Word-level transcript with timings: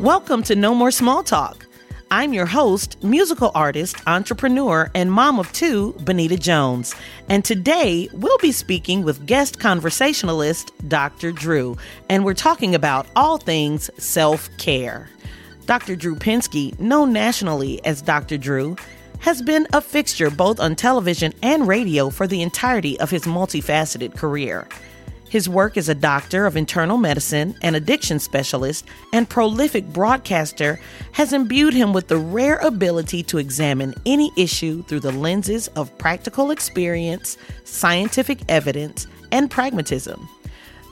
Welcome 0.00 0.42
to 0.44 0.56
No 0.56 0.74
More 0.74 0.90
Small 0.90 1.22
Talk. 1.22 1.66
I'm 2.10 2.32
your 2.32 2.46
host, 2.46 2.96
musical 3.04 3.52
artist, 3.54 3.96
entrepreneur, 4.06 4.90
and 4.94 5.12
mom 5.12 5.38
of 5.38 5.52
two, 5.52 5.92
Benita 6.02 6.38
Jones. 6.38 6.94
And 7.28 7.44
today 7.44 8.08
we'll 8.14 8.38
be 8.38 8.50
speaking 8.50 9.02
with 9.04 9.26
guest 9.26 9.60
conversationalist 9.60 10.72
Dr. 10.88 11.32
Drew, 11.32 11.76
and 12.08 12.24
we're 12.24 12.32
talking 12.32 12.74
about 12.74 13.08
all 13.14 13.36
things 13.36 13.90
self 14.02 14.48
care. 14.56 15.10
Dr. 15.66 15.96
Drew 15.96 16.16
Pinsky, 16.16 16.80
known 16.80 17.12
nationally 17.12 17.84
as 17.84 18.00
Dr. 18.00 18.38
Drew, 18.38 18.76
has 19.18 19.42
been 19.42 19.66
a 19.74 19.82
fixture 19.82 20.30
both 20.30 20.60
on 20.60 20.76
television 20.76 21.34
and 21.42 21.68
radio 21.68 22.08
for 22.08 22.26
the 22.26 22.40
entirety 22.40 22.98
of 23.00 23.10
his 23.10 23.24
multifaceted 23.24 24.16
career. 24.16 24.66
His 25.30 25.48
work 25.48 25.76
as 25.76 25.88
a 25.88 25.94
doctor 25.94 26.44
of 26.44 26.56
internal 26.56 26.96
medicine 26.96 27.54
and 27.62 27.76
addiction 27.76 28.18
specialist 28.18 28.84
and 29.12 29.30
prolific 29.30 29.86
broadcaster 29.92 30.80
has 31.12 31.32
imbued 31.32 31.72
him 31.72 31.92
with 31.92 32.08
the 32.08 32.16
rare 32.18 32.56
ability 32.56 33.22
to 33.22 33.38
examine 33.38 33.94
any 34.04 34.32
issue 34.36 34.82
through 34.82 34.98
the 34.98 35.12
lenses 35.12 35.68
of 35.68 35.96
practical 35.98 36.50
experience, 36.50 37.38
scientific 37.62 38.40
evidence, 38.48 39.06
and 39.30 39.48
pragmatism. 39.52 40.28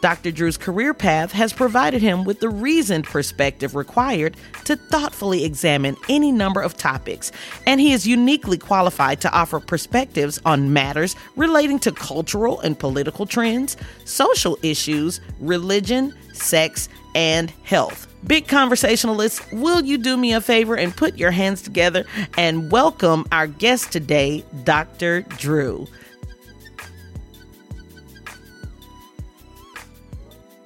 Dr. 0.00 0.30
Drew's 0.30 0.56
career 0.56 0.94
path 0.94 1.32
has 1.32 1.52
provided 1.52 2.00
him 2.00 2.24
with 2.24 2.40
the 2.40 2.48
reasoned 2.48 3.04
perspective 3.04 3.74
required 3.74 4.36
to 4.64 4.76
thoughtfully 4.76 5.44
examine 5.44 5.96
any 6.08 6.30
number 6.30 6.60
of 6.60 6.76
topics, 6.76 7.32
and 7.66 7.80
he 7.80 7.92
is 7.92 8.06
uniquely 8.06 8.58
qualified 8.58 9.20
to 9.20 9.32
offer 9.32 9.60
perspectives 9.60 10.40
on 10.44 10.72
matters 10.72 11.16
relating 11.36 11.78
to 11.80 11.92
cultural 11.92 12.60
and 12.60 12.78
political 12.78 13.26
trends, 13.26 13.76
social 14.04 14.58
issues, 14.62 15.20
religion, 15.40 16.14
sex, 16.32 16.88
and 17.14 17.50
health. 17.64 18.06
Big 18.26 18.48
conversationalists, 18.48 19.40
will 19.52 19.84
you 19.84 19.96
do 19.96 20.16
me 20.16 20.32
a 20.32 20.40
favor 20.40 20.76
and 20.76 20.96
put 20.96 21.16
your 21.16 21.30
hands 21.30 21.62
together 21.62 22.04
and 22.36 22.70
welcome 22.70 23.24
our 23.32 23.46
guest 23.46 23.92
today, 23.92 24.44
Dr. 24.64 25.22
Drew? 25.22 25.86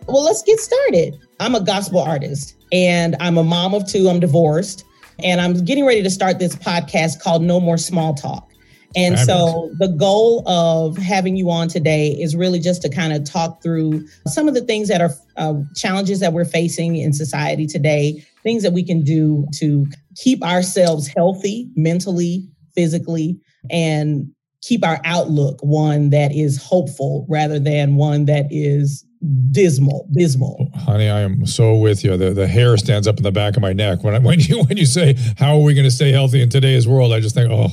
Well, 0.07 0.25
let's 0.25 0.43
get 0.43 0.59
started. 0.59 1.19
I'm 1.41 1.55
a 1.55 1.61
gospel 1.61 2.01
artist 2.01 2.57
and 2.73 3.17
I'm 3.21 3.39
a 3.39 3.45
mom 3.45 3.75
of 3.75 3.87
two. 3.87 4.09
I'm 4.09 4.21
divorced 4.21 4.85
and 5.23 5.41
I'm 5.41 5.65
getting 5.65 5.87
ready 5.87 6.03
to 6.03 6.11
start 6.11 6.39
this 6.39 6.57
podcast 6.57 7.21
called 7.21 7.43
No 7.43 7.61
More 7.61 7.79
Small 7.79 8.15
Talk. 8.15 8.49
And 8.95 9.19
so 9.19 9.71
the 9.79 9.89
goal 9.89 10.47
of 10.47 10.99
having 10.99 11.37
you 11.37 11.51
on 11.51 11.69
today 11.69 12.09
is 12.09 12.37
really 12.37 12.59
just 12.59 12.83
to 12.83 12.91
kind 12.91 13.15
of 13.15 13.25
talk 13.25 13.63
through 13.63 14.07
some 14.27 14.49
of 14.49 14.55
the 14.55 14.61
things 14.61 14.89
that 14.89 15.01
are 15.01 15.11
uh, 15.39 15.55
challenges 15.75 16.21
that 16.21 16.35
we're 16.35 16.45
facing 16.45 16.97
in 16.97 17.15
society 17.15 17.67
today, 17.67 18.23
things 18.43 18.63
that 18.63 18.73
we 18.73 18.85
can 18.85 19.03
do 19.03 19.47
to 19.55 19.87
keep 20.17 20.45
ourselves 20.45 21.07
healthy 21.07 21.71
mentally, 21.75 22.47
physically, 22.75 23.41
and 23.71 24.31
keep 24.61 24.85
our 24.85 25.01
outlook 25.05 25.59
one 25.63 26.11
that 26.11 26.33
is 26.33 26.63
hopeful 26.63 27.25
rather 27.29 27.59
than 27.59 27.97
one 27.97 28.27
that 28.27 28.47
is 28.51 29.07
dismal, 29.51 30.09
dismal. 30.13 30.71
Honey, 30.75 31.09
I 31.09 31.21
am 31.21 31.47
so 31.47 31.77
with 31.77 32.05
you. 32.05 32.17
The 32.17 32.31
the 32.31 32.47
hair 32.47 32.77
stands 32.77 33.07
up 33.07 33.17
in 33.17 33.23
the 33.23 33.33
back 33.33 33.57
of 33.57 33.63
my 33.63 33.73
neck 33.73 34.03
when 34.03 34.15
I, 34.15 34.19
when 34.21 34.41
you 34.41 34.63
when 34.65 34.77
you 34.77 34.87
say 34.87 35.15
how 35.39 35.57
are 35.57 35.63
we 35.63 35.75
going 35.75 35.85
to 35.85 35.91
stay 35.91 36.13
healthy 36.13 36.43
in 36.43 36.49
today's 36.49 36.89
world? 36.89 37.13
I 37.13 37.21
just 37.21 37.35
think, 37.35 37.51
oh, 37.51 37.69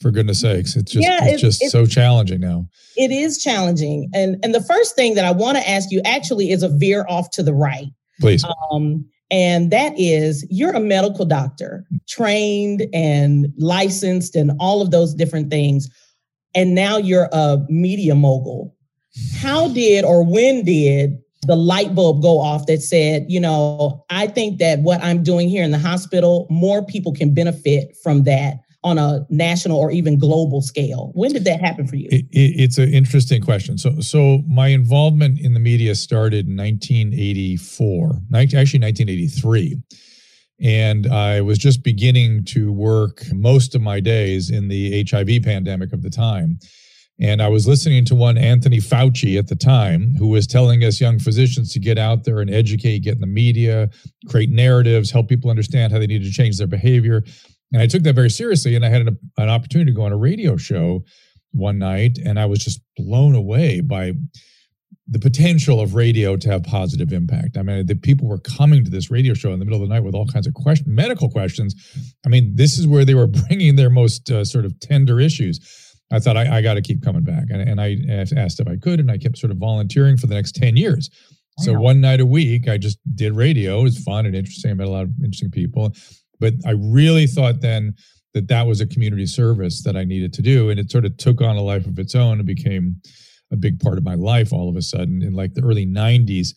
for 0.00 0.10
goodness 0.10 0.40
sakes, 0.40 0.76
it's 0.76 0.92
just 0.92 1.06
yeah, 1.06 1.18
it's, 1.22 1.42
it's 1.42 1.58
just 1.58 1.72
so 1.72 1.86
challenging 1.86 2.40
now. 2.40 2.66
It 2.96 3.10
is 3.10 3.42
challenging, 3.42 4.10
and 4.12 4.36
and 4.42 4.54
the 4.54 4.62
first 4.62 4.96
thing 4.96 5.14
that 5.14 5.24
I 5.24 5.30
want 5.30 5.56
to 5.56 5.68
ask 5.68 5.90
you 5.90 6.00
actually 6.04 6.50
is 6.50 6.62
a 6.62 6.68
veer 6.68 7.06
off 7.08 7.30
to 7.32 7.42
the 7.42 7.54
right, 7.54 7.88
please. 8.20 8.44
Um, 8.70 9.08
and 9.30 9.70
that 9.70 9.92
is 9.98 10.46
you're 10.50 10.72
a 10.72 10.80
medical 10.80 11.24
doctor, 11.24 11.84
trained 12.08 12.86
and 12.92 13.48
licensed, 13.58 14.34
and 14.34 14.52
all 14.58 14.82
of 14.82 14.90
those 14.90 15.14
different 15.14 15.50
things, 15.50 15.88
and 16.54 16.74
now 16.74 16.96
you're 16.96 17.28
a 17.32 17.58
media 17.68 18.14
mogul 18.14 18.74
how 19.40 19.68
did 19.68 20.04
or 20.04 20.24
when 20.24 20.64
did 20.64 21.18
the 21.46 21.56
light 21.56 21.94
bulb 21.94 22.20
go 22.20 22.40
off 22.40 22.66
that 22.66 22.82
said, 22.82 23.26
you 23.28 23.40
know, 23.40 24.04
I 24.10 24.26
think 24.26 24.58
that 24.58 24.80
what 24.80 25.02
I'm 25.02 25.22
doing 25.22 25.48
here 25.48 25.62
in 25.62 25.70
the 25.70 25.78
hospital, 25.78 26.46
more 26.50 26.84
people 26.84 27.12
can 27.12 27.32
benefit 27.32 27.96
from 28.02 28.24
that 28.24 28.60
on 28.84 28.98
a 28.98 29.26
national 29.28 29.78
or 29.78 29.90
even 29.90 30.18
global 30.18 30.62
scale. 30.62 31.10
When 31.14 31.32
did 31.32 31.44
that 31.44 31.60
happen 31.60 31.86
for 31.86 31.96
you? 31.96 32.08
It, 32.10 32.26
it, 32.30 32.60
it's 32.60 32.78
an 32.78 32.92
interesting 32.92 33.42
question. 33.42 33.76
So, 33.78 34.00
so 34.00 34.42
my 34.46 34.68
involvement 34.68 35.40
in 35.40 35.54
the 35.54 35.60
media 35.60 35.94
started 35.94 36.46
in 36.46 36.56
1984, 36.56 38.20
actually 38.32 38.80
1983. 38.80 39.80
And 40.60 41.06
I 41.06 41.40
was 41.40 41.58
just 41.58 41.82
beginning 41.82 42.44
to 42.46 42.72
work 42.72 43.22
most 43.32 43.74
of 43.74 43.80
my 43.80 44.00
days 44.00 44.50
in 44.50 44.68
the 44.68 45.04
HIV 45.08 45.42
pandemic 45.44 45.92
of 45.92 46.02
the 46.02 46.10
time. 46.10 46.58
And 47.20 47.42
I 47.42 47.48
was 47.48 47.66
listening 47.66 48.04
to 48.06 48.14
one 48.14 48.38
Anthony 48.38 48.78
Fauci 48.78 49.38
at 49.38 49.48
the 49.48 49.56
time, 49.56 50.14
who 50.16 50.28
was 50.28 50.46
telling 50.46 50.84
us 50.84 51.00
young 51.00 51.18
physicians 51.18 51.72
to 51.72 51.80
get 51.80 51.98
out 51.98 52.24
there 52.24 52.40
and 52.40 52.48
educate, 52.48 53.00
get 53.00 53.14
in 53.14 53.20
the 53.20 53.26
media, 53.26 53.90
create 54.28 54.50
narratives, 54.50 55.10
help 55.10 55.28
people 55.28 55.50
understand 55.50 55.92
how 55.92 55.98
they 55.98 56.06
need 56.06 56.22
to 56.22 56.30
change 56.30 56.58
their 56.58 56.68
behavior. 56.68 57.24
And 57.72 57.82
I 57.82 57.86
took 57.86 58.04
that 58.04 58.14
very 58.14 58.30
seriously. 58.30 58.76
And 58.76 58.84
I 58.84 58.88
had 58.88 59.02
an, 59.02 59.18
an 59.36 59.48
opportunity 59.48 59.90
to 59.90 59.96
go 59.96 60.02
on 60.02 60.12
a 60.12 60.16
radio 60.16 60.56
show 60.56 61.04
one 61.52 61.78
night, 61.78 62.18
and 62.24 62.38
I 62.38 62.46
was 62.46 62.60
just 62.60 62.80
blown 62.96 63.34
away 63.34 63.80
by 63.80 64.12
the 65.10 65.18
potential 65.18 65.80
of 65.80 65.94
radio 65.94 66.36
to 66.36 66.50
have 66.50 66.62
positive 66.62 67.12
impact. 67.12 67.56
I 67.56 67.62
mean, 67.62 67.86
the 67.86 67.94
people 67.94 68.28
were 68.28 68.38
coming 68.38 68.84
to 68.84 68.90
this 68.90 69.10
radio 69.10 69.32
show 69.32 69.52
in 69.52 69.58
the 69.58 69.64
middle 69.64 69.82
of 69.82 69.88
the 69.88 69.94
night 69.94 70.04
with 70.04 70.14
all 70.14 70.26
kinds 70.26 70.46
of 70.46 70.52
questions, 70.52 70.86
medical 70.86 71.30
questions. 71.30 71.74
I 72.26 72.28
mean, 72.28 72.54
this 72.54 72.78
is 72.78 72.86
where 72.86 73.04
they 73.04 73.14
were 73.14 73.26
bringing 73.48 73.76
their 73.76 73.90
most 73.90 74.30
uh, 74.30 74.44
sort 74.44 74.66
of 74.66 74.78
tender 74.80 75.18
issues. 75.18 75.87
I 76.10 76.18
thought 76.18 76.36
I, 76.36 76.58
I 76.58 76.62
got 76.62 76.74
to 76.74 76.82
keep 76.82 77.02
coming 77.02 77.22
back. 77.22 77.44
And, 77.50 77.60
and 77.60 77.80
I 77.80 77.98
asked 78.10 78.60
if 78.60 78.68
I 78.68 78.76
could, 78.76 79.00
and 79.00 79.10
I 79.10 79.18
kept 79.18 79.38
sort 79.38 79.50
of 79.50 79.58
volunteering 79.58 80.16
for 80.16 80.26
the 80.26 80.34
next 80.34 80.54
10 80.54 80.76
years. 80.76 81.10
So 81.58 81.72
one 81.72 82.00
night 82.00 82.20
a 82.20 82.26
week, 82.26 82.68
I 82.68 82.78
just 82.78 82.98
did 83.16 83.32
radio. 83.32 83.80
It 83.80 83.82
was 83.82 83.98
fun 83.98 84.26
and 84.26 84.36
interesting. 84.36 84.70
I 84.70 84.74
met 84.74 84.86
a 84.86 84.90
lot 84.90 85.02
of 85.02 85.10
interesting 85.18 85.50
people. 85.50 85.92
But 86.38 86.54
I 86.64 86.70
really 86.70 87.26
thought 87.26 87.60
then 87.60 87.94
that 88.34 88.46
that 88.46 88.66
was 88.66 88.80
a 88.80 88.86
community 88.86 89.26
service 89.26 89.82
that 89.82 89.96
I 89.96 90.04
needed 90.04 90.32
to 90.34 90.42
do. 90.42 90.70
And 90.70 90.78
it 90.78 90.90
sort 90.90 91.04
of 91.04 91.16
took 91.16 91.40
on 91.40 91.56
a 91.56 91.62
life 91.62 91.86
of 91.86 91.98
its 91.98 92.14
own 92.14 92.38
and 92.38 92.46
became 92.46 93.00
a 93.50 93.56
big 93.56 93.80
part 93.80 93.98
of 93.98 94.04
my 94.04 94.14
life 94.14 94.52
all 94.52 94.68
of 94.68 94.76
a 94.76 94.82
sudden. 94.82 95.20
In 95.20 95.32
like 95.32 95.54
the 95.54 95.62
early 95.62 95.86
90s, 95.86 96.54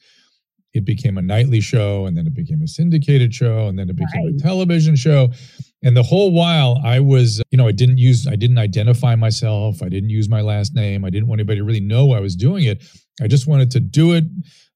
it 0.74 0.86
became 0.86 1.18
a 1.18 1.22
nightly 1.22 1.62
show 1.62 2.06
and 2.06 2.16
then 2.16 2.28
it 2.28 2.34
became 2.34 2.62
a 2.62 2.68
syndicated 2.68 3.34
show 3.34 3.68
and 3.68 3.80
then 3.80 3.90
it 3.90 3.96
became 3.96 4.26
right. 4.26 4.36
a 4.36 4.40
television 4.40 4.96
show 4.96 5.30
and 5.84 5.96
the 5.96 6.04
whole 6.04 6.32
while 6.32 6.80
i 6.84 7.00
was 7.00 7.42
you 7.52 7.58
know 7.58 7.68
i 7.68 7.72
didn't 7.72 7.98
use 7.98 8.28
i 8.28 8.36
didn't 8.36 8.58
identify 8.58 9.16
myself 9.16 9.82
i 9.82 9.90
didn't 9.90 10.10
use 10.10 10.30
my 10.30 10.42
last 10.42 10.74
name 10.76 11.04
i 11.04 11.10
didn't 11.10 11.28
want 11.28 11.40
anybody 11.40 11.60
to 11.60 11.64
really 11.64 11.80
know 11.80 12.12
i 12.12 12.20
was 12.20 12.36
doing 12.36 12.64
it 12.64 12.84
i 13.22 13.28
just 13.28 13.48
wanted 13.48 13.72
to 13.72 13.80
do 13.80 14.14
it 14.14 14.24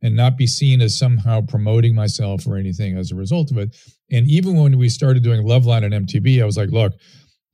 and 0.02 0.16
not 0.16 0.38
be 0.38 0.46
seen 0.46 0.82
as 0.82 0.98
somehow 0.98 1.42
promoting 1.42 1.96
myself 1.96 2.46
or 2.48 2.58
anything 2.58 2.98
as 2.98 3.12
a 3.12 3.16
result 3.16 3.52
of 3.52 3.58
it 3.58 3.76
and 4.12 4.30
even 4.30 4.56
when 4.56 4.78
we 4.78 4.90
started 4.90 5.24
doing 5.24 5.46
loveline 5.46 5.84
and 5.84 6.08
mtv 6.08 6.42
i 6.42 6.46
was 6.46 6.58
like 6.58 6.70
look 6.70 6.94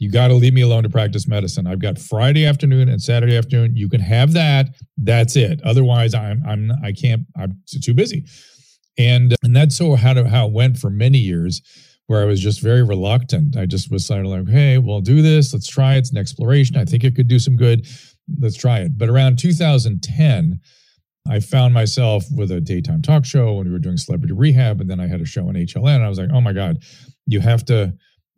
you 0.01 0.09
got 0.09 0.29
to 0.29 0.33
leave 0.33 0.55
me 0.55 0.61
alone 0.61 0.81
to 0.81 0.89
practice 0.89 1.27
medicine. 1.27 1.67
I've 1.67 1.79
got 1.79 1.99
Friday 1.99 2.43
afternoon 2.43 2.89
and 2.89 2.99
Saturday 2.99 3.37
afternoon. 3.37 3.75
You 3.75 3.87
can 3.87 4.01
have 4.01 4.33
that. 4.33 4.69
That's 4.97 5.35
it. 5.35 5.61
Otherwise, 5.63 6.15
I'm 6.15 6.41
I'm 6.43 6.71
I 6.83 6.91
can't. 6.91 7.21
I'm 7.37 7.61
too 7.83 7.93
busy. 7.93 8.25
And 8.97 9.35
and 9.43 9.55
that's 9.55 9.77
so 9.77 9.93
how 9.93 10.13
to, 10.13 10.27
how 10.27 10.47
it 10.47 10.53
went 10.53 10.79
for 10.79 10.89
many 10.89 11.19
years, 11.19 11.61
where 12.07 12.21
I 12.21 12.25
was 12.25 12.39
just 12.39 12.61
very 12.61 12.83
reluctant. 12.83 13.55
I 13.55 13.65
just 13.65 13.91
was 13.91 14.05
sort 14.05 14.25
of 14.25 14.31
like, 14.31 14.49
hey, 14.49 14.77
we'll 14.77 15.01
do 15.01 15.21
this. 15.21 15.53
Let's 15.53 15.67
try 15.67 15.95
it. 15.95 15.99
It's 15.99 16.11
an 16.11 16.17
exploration. 16.17 16.77
I 16.77 16.85
think 16.85 17.03
it 17.03 17.15
could 17.15 17.27
do 17.27 17.39
some 17.39 17.55
good. 17.55 17.87
Let's 18.39 18.57
try 18.57 18.79
it. 18.79 18.97
But 18.97 19.09
around 19.09 19.39
2010. 19.39 20.59
I 21.29 21.39
found 21.39 21.71
myself 21.71 22.25
with 22.35 22.49
a 22.49 22.59
daytime 22.59 23.03
talk 23.03 23.25
show 23.25 23.53
when 23.53 23.67
we 23.67 23.71
were 23.71 23.77
doing 23.77 23.95
celebrity 23.95 24.33
rehab, 24.33 24.81
and 24.81 24.89
then 24.89 24.99
I 24.99 25.05
had 25.05 25.21
a 25.21 25.25
show 25.25 25.47
on 25.47 25.53
HLN. 25.53 25.97
And 25.97 26.03
I 26.03 26.09
was 26.09 26.17
like, 26.17 26.31
oh 26.33 26.41
my 26.41 26.51
God, 26.51 26.81
you 27.27 27.39
have 27.41 27.63
to 27.65 27.93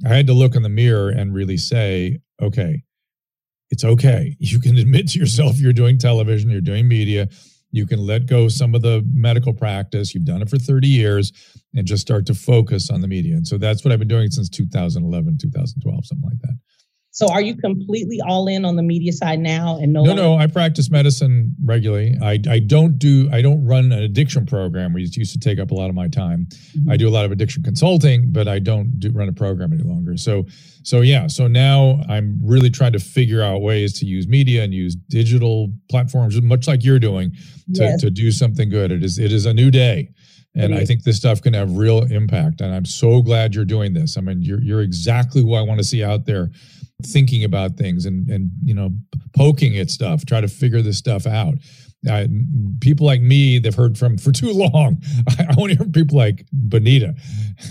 I 0.06 0.10
had 0.10 0.28
to 0.28 0.34
look 0.34 0.56
in 0.56 0.64
the 0.64 0.70
mirror 0.70 1.10
and 1.10 1.34
really 1.34 1.58
say, 1.58 2.20
okay, 2.42 2.84
it's 3.70 3.84
okay. 3.84 4.36
You 4.40 4.60
can 4.60 4.78
admit 4.78 5.10
to 5.10 5.20
yourself 5.20 5.60
you're 5.60 5.74
doing 5.74 5.98
television, 5.98 6.50
you're 6.50 6.62
doing 6.62 6.88
media. 6.88 7.30
You 7.74 7.88
can 7.88 8.00
let 8.00 8.28
go 8.28 8.48
some 8.48 8.76
of 8.76 8.84
the 8.84 9.04
medical 9.12 9.52
practice. 9.52 10.14
You've 10.14 10.26
done 10.26 10.44
it 10.44 10.50
for 10.50 10.60
30 10.60 10.88
years 10.88 11.34
and 11.74 11.88
just 11.88 12.04
start 12.04 12.28
to 12.28 12.36
focus 12.36 12.92
on 12.92 13.02
the 13.02 13.08
media. 13.08 13.36
And 13.36 13.48
so 13.48 13.58
that's 13.58 13.84
what 13.84 13.92
I've 13.92 13.98
been 13.98 14.08
doing 14.08 14.30
since 14.30 14.48
2011, 14.48 15.40
2012, 15.42 16.06
something 16.06 16.30
like 16.30 16.40
that. 16.42 16.56
So 17.14 17.32
are 17.32 17.42
you 17.42 17.56
completely 17.56 18.20
all 18.28 18.48
in 18.48 18.66
on 18.66 18.76
the 18.76 18.82
media 18.82 19.14
side 19.14 19.40
now 19.40 19.78
and 19.80 19.94
no 19.94 20.04
No, 20.04 20.16
no, 20.16 20.36
I 20.36 20.48
practice 20.48 20.90
medicine 20.90 21.56
regularly. 21.64 22.18
I, 22.20 22.40
I 22.50 22.58
don't 22.58 22.98
do 22.98 23.30
I 23.32 23.44
don't 23.44 23.64
run 23.64 23.92
an 23.92 24.00
addiction 24.00 24.48
program 24.48 24.94
which 24.94 25.16
used 25.16 25.32
to 25.34 25.40
take 25.40 25.60
up 25.60 25.70
a 25.70 25.76
lot 25.76 25.90
of 25.90 25.96
my 25.96 26.08
time. 26.08 26.48
Mm-hmm. 26.48 26.90
I 26.90 26.98
do 26.98 27.08
a 27.08 27.12
lot 27.12 27.24
of 27.24 27.32
addiction 27.32 27.62
consulting, 27.62 28.32
but 28.32 28.48
I 28.48 28.58
don't 28.58 29.00
do, 29.00 29.12
run 29.12 29.30
a 29.30 29.34
program 29.34 29.74
any 29.74 29.84
longer. 29.84 30.18
So 30.18 30.48
so 30.82 31.02
yeah, 31.02 31.28
so 31.28 31.48
now 31.48 32.02
I'm 32.10 32.40
really 32.44 32.72
trying 32.72 32.94
to 32.94 33.00
figure 33.00 33.44
out 33.44 33.62
ways 33.62 33.94
to 34.00 34.08
use 34.08 34.28
media 34.28 34.64
and 34.64 34.74
use 34.74 34.96
digital 34.96 35.72
platforms 35.92 36.42
much 36.42 36.68
like 36.68 36.84
you're 36.84 37.00
doing 37.00 37.32
to, 37.76 37.84
yes. 37.84 38.02
to 38.02 38.10
do 38.10 38.32
something 38.32 38.70
good. 38.70 38.92
It 38.92 39.04
is 39.04 39.20
it 39.20 39.32
is 39.32 39.46
a 39.46 39.54
new 39.54 39.70
day 39.70 40.10
And 40.56 40.76
I 40.76 40.86
think 40.86 41.04
this 41.04 41.18
stuff 41.18 41.42
can 41.42 41.54
have 41.54 41.78
real 41.78 42.04
impact. 42.04 42.62
And 42.62 42.74
I'm 42.74 42.86
so 42.86 43.22
glad 43.22 43.56
you're 43.56 43.66
doing 43.66 43.94
this. 43.94 44.18
I 44.18 44.22
mean, 44.22 44.42
you're 44.42 44.62
you're 44.62 44.82
exactly 44.82 45.42
who 45.42 45.54
I 45.54 45.62
want 45.62 45.80
to 45.80 45.84
see 45.84 46.04
out 46.04 46.26
there 46.26 46.52
thinking 47.06 47.44
about 47.44 47.76
things 47.76 48.06
and 48.06 48.30
and 48.30 48.52
you 48.64 48.74
know 48.74 48.92
poking 49.36 49.78
at 49.78 49.90
stuff, 49.90 50.26
try 50.26 50.42
to 50.42 50.48
figure 50.48 50.82
this 50.82 50.98
stuff 50.98 51.26
out. 51.26 51.56
Uh, 52.10 52.28
people 52.82 53.06
like 53.06 53.22
me, 53.22 53.60
they've 53.60 53.76
heard 53.76 53.98
from 53.98 54.18
for 54.18 54.32
too 54.32 54.52
long. 54.52 55.02
I, 55.40 55.48
I 55.50 55.54
want 55.56 55.72
to 55.72 55.78
hear 55.78 55.88
people 55.88 56.18
like 56.18 56.46
Benita. 56.52 57.16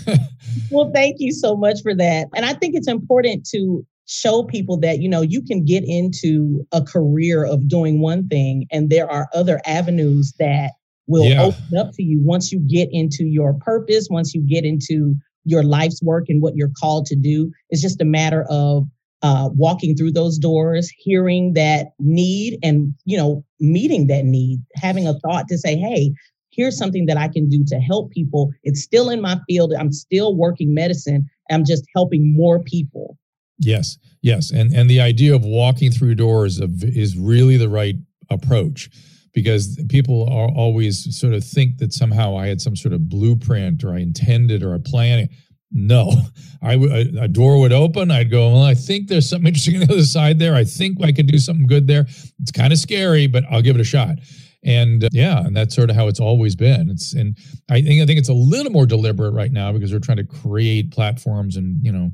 well, 0.71 0.91
thank 0.93 1.17
you 1.19 1.31
so 1.31 1.55
much 1.55 1.81
for 1.83 1.93
that. 1.95 2.27
And 2.35 2.45
I 2.45 2.53
think 2.53 2.75
it's 2.75 2.87
important 2.87 3.47
to 3.51 3.85
show 4.05 4.43
people 4.43 4.77
that 4.77 4.99
you 4.99 5.07
know 5.07 5.21
you 5.21 5.41
can 5.41 5.63
get 5.63 5.83
into 5.85 6.65
a 6.71 6.81
career 6.81 7.45
of 7.45 7.67
doing 7.67 8.01
one 8.01 8.27
thing 8.27 8.65
and 8.71 8.89
there 8.89 9.09
are 9.09 9.29
other 9.33 9.61
avenues 9.65 10.33
that 10.39 10.71
will 11.07 11.25
yeah. 11.25 11.41
open 11.41 11.77
up 11.77 11.91
to 11.93 12.03
you 12.03 12.19
once 12.21 12.51
you 12.51 12.59
get 12.59 12.89
into 12.91 13.23
your 13.23 13.53
purpose 13.53 14.07
once 14.09 14.33
you 14.33 14.41
get 14.41 14.65
into 14.65 15.15
your 15.45 15.63
life's 15.63 16.01
work 16.03 16.25
and 16.27 16.41
what 16.41 16.55
you're 16.55 16.71
called 16.77 17.05
to 17.05 17.15
do 17.15 17.49
it's 17.69 17.81
just 17.81 18.01
a 18.01 18.05
matter 18.05 18.45
of 18.49 18.85
uh, 19.23 19.49
walking 19.55 19.95
through 19.95 20.11
those 20.11 20.37
doors 20.37 20.91
hearing 20.97 21.53
that 21.53 21.93
need 21.99 22.59
and 22.61 22.93
you 23.05 23.17
know 23.17 23.43
meeting 23.59 24.07
that 24.07 24.25
need 24.25 24.59
having 24.75 25.07
a 25.07 25.17
thought 25.19 25.47
to 25.47 25.57
say 25.57 25.75
hey 25.75 26.11
here's 26.51 26.77
something 26.77 27.05
that 27.07 27.17
i 27.17 27.27
can 27.27 27.49
do 27.49 27.63
to 27.67 27.79
help 27.79 28.11
people. 28.11 28.51
It's 28.63 28.81
still 28.81 29.09
in 29.09 29.21
my 29.21 29.39
field. 29.47 29.73
I'm 29.77 29.91
still 29.91 30.35
working 30.35 30.73
medicine. 30.73 31.29
I'm 31.51 31.65
just 31.65 31.83
helping 31.95 32.35
more 32.35 32.59
people. 32.63 33.17
Yes, 33.59 33.97
yes, 34.21 34.51
and 34.51 34.73
and 34.73 34.89
the 34.89 35.01
idea 35.01 35.35
of 35.35 35.45
walking 35.45 35.91
through 35.91 36.15
doors 36.15 36.59
of, 36.59 36.83
is 36.83 37.17
really 37.17 37.57
the 37.57 37.69
right 37.69 37.95
approach 38.29 38.89
because 39.33 39.79
people 39.89 40.23
are 40.29 40.49
always 40.49 41.17
sort 41.17 41.33
of 41.33 41.43
think 41.43 41.77
that 41.77 41.93
somehow 41.93 42.37
I 42.37 42.47
had 42.47 42.61
some 42.61 42.75
sort 42.75 42.93
of 42.93 43.09
blueprint 43.09 43.83
or 43.83 43.93
I 43.93 43.99
intended 43.99 44.63
or 44.63 44.73
I 44.75 44.79
planned. 44.83 45.29
No, 45.73 46.13
I 46.61 46.73
a 46.73 47.27
door 47.27 47.59
would 47.59 47.73
open. 47.73 48.11
I'd 48.11 48.29
go. 48.29 48.53
Well, 48.53 48.63
I 48.63 48.75
think 48.75 49.07
there's 49.07 49.27
something 49.27 49.47
interesting 49.47 49.81
on 49.81 49.87
the 49.87 49.93
other 49.93 50.03
side 50.03 50.37
there. 50.37 50.53
I 50.53 50.63
think 50.63 51.03
I 51.03 51.11
could 51.11 51.27
do 51.27 51.39
something 51.39 51.65
good 51.65 51.87
there. 51.87 52.05
It's 52.39 52.51
kind 52.51 52.71
of 52.71 52.79
scary, 52.79 53.27
but 53.27 53.43
I'll 53.49 53.63
give 53.63 53.75
it 53.75 53.81
a 53.81 53.85
shot. 53.85 54.17
And 54.63 55.03
uh, 55.03 55.09
yeah, 55.11 55.39
and 55.39 55.57
that's 55.57 55.75
sort 55.75 55.89
of 55.89 55.95
how 55.95 56.07
it's 56.07 56.19
always 56.19 56.55
been. 56.55 56.89
It's 56.89 57.13
and 57.13 57.35
I 57.69 57.81
think 57.81 58.01
I 58.01 58.05
think 58.05 58.19
it's 58.19 58.29
a 58.29 58.33
little 58.33 58.71
more 58.71 58.85
deliberate 58.85 59.33
right 59.33 59.51
now 59.51 59.73
because 59.73 59.91
we're 59.91 59.99
trying 59.99 60.17
to 60.17 60.23
create 60.23 60.91
platforms 60.91 61.57
and 61.57 61.83
you 61.83 61.91
know 61.91 62.11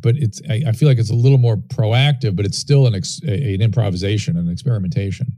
but 0.00 0.16
it's 0.16 0.40
I, 0.48 0.62
I, 0.68 0.72
feel 0.72 0.88
like 0.88 0.98
it's 0.98 1.10
a 1.10 1.14
little 1.14 1.38
more 1.38 1.56
proactive, 1.56 2.36
but 2.36 2.44
it's 2.44 2.58
still 2.58 2.86
an 2.86 2.94
ex, 2.94 3.20
an 3.22 3.60
improvisation, 3.60 4.36
an 4.36 4.48
experimentation. 4.48 5.36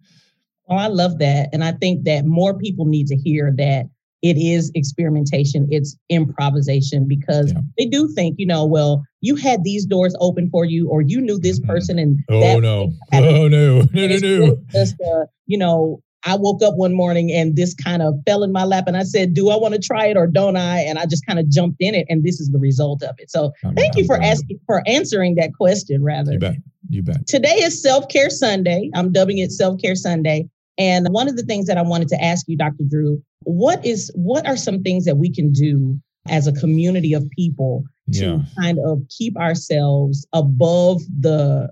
Oh, 0.69 0.77
I 0.77 0.89
love 0.89 1.19
that, 1.19 1.49
and 1.53 1.65
I 1.65 1.73
think 1.73 2.05
that 2.05 2.27
more 2.27 2.57
people 2.59 2.85
need 2.85 3.07
to 3.09 3.17
hear 3.17 3.53
that 3.57 3.87
it 4.23 4.37
is 4.37 4.71
experimentation, 4.75 5.69
it's 5.71 5.97
improvisation 6.09 7.07
because 7.07 7.53
yeah. 7.53 7.61
they 7.79 7.87
do 7.87 8.09
think, 8.15 8.37
you 8.39 8.47
know, 8.47 8.65
well, 8.65 9.05
you 9.21 9.37
had 9.37 9.65
these 9.65 9.87
doors 9.87 10.15
open 10.21 10.49
for 10.51 10.65
you, 10.65 10.89
or 10.89 11.03
you 11.03 11.21
knew 11.21 11.39
this 11.39 11.61
mm-hmm. 11.61 11.71
person, 11.71 11.99
and 11.99 12.19
oh 12.31 12.59
no, 12.59 12.93
oh 13.13 13.21
no, 13.21 13.49
no, 13.93 14.07
no, 14.07 14.19
no, 14.19 14.57
just 14.73 14.95
uh, 15.01 15.25
you 15.47 15.59
know 15.59 16.03
I 16.25 16.37
woke 16.37 16.63
up 16.63 16.75
one 16.77 16.95
morning 16.95 17.33
and 17.33 17.57
this 17.57 17.75
kind 17.75 18.03
of 18.03 18.15
fell 18.27 18.43
in 18.43 18.53
my 18.53 18.65
lap 18.65 18.85
and 18.87 18.97
I 18.97 19.05
said, 19.05 19.35
Do 19.35 19.51
I 19.51 19.57
want 19.57 19.75
to 19.75 19.81
try 19.81 20.07
it 20.07 20.17
or 20.17 20.27
don't 20.27 20.57
I? 20.57 20.81
And 20.81 20.99
I 20.99 21.07
just 21.07 21.25
kind 21.27 21.39
of 21.39 21.49
jumped 21.49 21.77
in 21.81 21.95
it 21.95 22.07
and 22.09 22.25
this 22.25 22.41
is 22.41 22.51
the 22.51 22.59
result 22.59 23.03
of 23.03 23.15
it. 23.19 23.31
So 23.31 23.53
I'm, 23.65 23.75
thank 23.75 23.97
you 23.97 24.05
for 24.05 24.21
asking 24.21 24.59
for 24.67 24.83
answering 24.87 25.37
that 25.37 25.55
question 25.55 26.03
rather. 26.03 26.33
You 26.33 26.39
bet. 26.39 26.57
You 26.91 27.03
bet. 27.03 27.27
Today 27.27 27.55
is 27.57 27.83
self-care 27.83 28.31
Sunday. 28.31 28.91
I'm 28.95 29.13
dubbing 29.13 29.39
it 29.39 29.53
self-care 29.53 29.95
Sunday. 29.95 30.49
And 30.79 31.09
one 31.11 31.29
of 31.29 31.37
the 31.37 31.43
things 31.43 31.67
that 31.67 31.77
I 31.77 31.83
wanted 31.83 32.09
to 32.09 32.23
ask 32.23 32.47
you, 32.49 32.57
Dr. 32.57 32.85
Drew, 32.89 33.21
what 33.43 33.85
is 33.85 34.11
what 34.15 34.47
are 34.47 34.57
some 34.57 34.83
things 34.83 35.05
that 35.05 35.17
we 35.17 35.33
can 35.33 35.53
do 35.53 35.99
as 36.29 36.47
a 36.47 36.53
community 36.53 37.13
of 37.15 37.29
people 37.31 37.85
to 38.13 38.27
yeah. 38.27 38.39
kind 38.63 38.79
of 38.85 39.03
keep 39.17 39.37
ourselves 39.37 40.27
above 40.33 41.01
the 41.21 41.71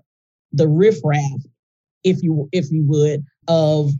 the 0.52 0.68
riffraff, 0.68 1.40
if 2.02 2.22
you 2.22 2.48
if 2.52 2.70
you 2.70 2.84
would, 2.86 3.24
of 3.48 3.90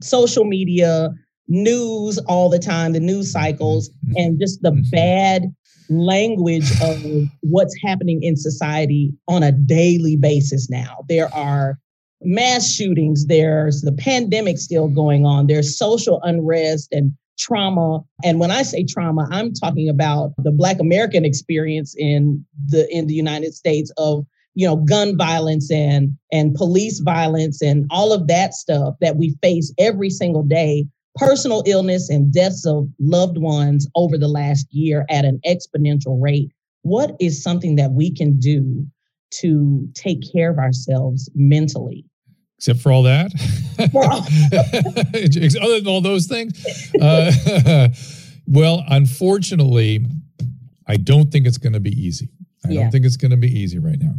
social 0.00 0.44
media, 0.44 1.10
news 1.48 2.18
all 2.26 2.48
the 2.48 2.58
time, 2.58 2.92
the 2.92 3.00
news 3.00 3.32
cycles, 3.32 3.90
mm-hmm. 3.90 4.12
and 4.16 4.40
just 4.40 4.62
the 4.62 4.70
mm-hmm. 4.70 4.90
bad 4.90 5.54
language 5.90 6.70
of 6.82 7.02
what's 7.40 7.74
happening 7.84 8.22
in 8.22 8.36
society 8.36 9.12
on 9.26 9.42
a 9.42 9.52
daily 9.52 10.16
basis 10.16 10.68
now. 10.70 11.04
There 11.08 11.32
are 11.34 11.78
mass 12.22 12.70
shootings, 12.70 13.26
there's 13.26 13.82
the 13.82 13.92
pandemic 13.92 14.58
still 14.58 14.88
going 14.88 15.24
on, 15.24 15.46
there's 15.46 15.78
social 15.78 16.20
unrest 16.22 16.88
and 16.92 17.12
trauma. 17.38 18.00
And 18.24 18.40
when 18.40 18.50
I 18.50 18.62
say 18.62 18.84
trauma, 18.84 19.28
I'm 19.30 19.52
talking 19.52 19.88
about 19.88 20.32
the 20.38 20.50
Black 20.50 20.80
American 20.80 21.24
experience 21.24 21.94
in 21.96 22.44
the 22.68 22.88
in 22.94 23.06
the 23.06 23.14
United 23.14 23.54
States 23.54 23.92
of 23.96 24.26
you 24.54 24.66
know 24.66 24.76
gun 24.76 25.16
violence 25.16 25.70
and 25.70 26.10
and 26.32 26.54
police 26.54 26.98
violence 26.98 27.62
and 27.62 27.86
all 27.90 28.12
of 28.12 28.26
that 28.26 28.54
stuff 28.54 28.94
that 29.00 29.16
we 29.16 29.36
face 29.40 29.72
every 29.78 30.10
single 30.10 30.42
day 30.42 30.84
personal 31.14 31.62
illness 31.66 32.08
and 32.08 32.32
deaths 32.32 32.66
of 32.66 32.88
loved 32.98 33.38
ones 33.38 33.88
over 33.94 34.18
the 34.18 34.28
last 34.28 34.66
year 34.70 35.06
at 35.10 35.24
an 35.24 35.40
exponential 35.46 36.20
rate 36.20 36.50
what 36.82 37.12
is 37.20 37.42
something 37.42 37.76
that 37.76 37.92
we 37.92 38.12
can 38.12 38.38
do 38.38 38.84
to 39.30 39.88
take 39.94 40.20
care 40.32 40.50
of 40.50 40.58
ourselves 40.58 41.30
mentally 41.34 42.04
except 42.58 42.80
for 42.80 42.90
all 42.90 43.02
that 43.04 43.30
other 45.62 45.78
than 45.78 45.88
all 45.88 46.00
those 46.00 46.26
things 46.26 46.92
uh, 47.00 47.88
well 48.46 48.84
unfortunately 48.88 50.04
i 50.86 50.96
don't 50.96 51.30
think 51.30 51.46
it's 51.46 51.58
going 51.58 51.72
to 51.72 51.80
be 51.80 51.90
easy 51.90 52.28
I 52.64 52.70
yeah. 52.70 52.82
don't 52.82 52.90
think 52.90 53.06
it's 53.06 53.16
going 53.16 53.30
to 53.30 53.36
be 53.36 53.50
easy 53.50 53.78
right 53.78 53.98
now. 54.00 54.14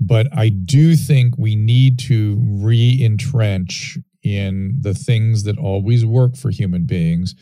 But 0.00 0.28
I 0.36 0.48
do 0.50 0.94
think 0.94 1.36
we 1.38 1.56
need 1.56 1.98
to 2.00 2.38
re 2.40 2.98
entrench 3.02 3.98
in 4.22 4.76
the 4.80 4.94
things 4.94 5.44
that 5.44 5.58
always 5.58 6.04
work 6.04 6.36
for 6.36 6.50
human 6.50 6.84
beings, 6.84 7.34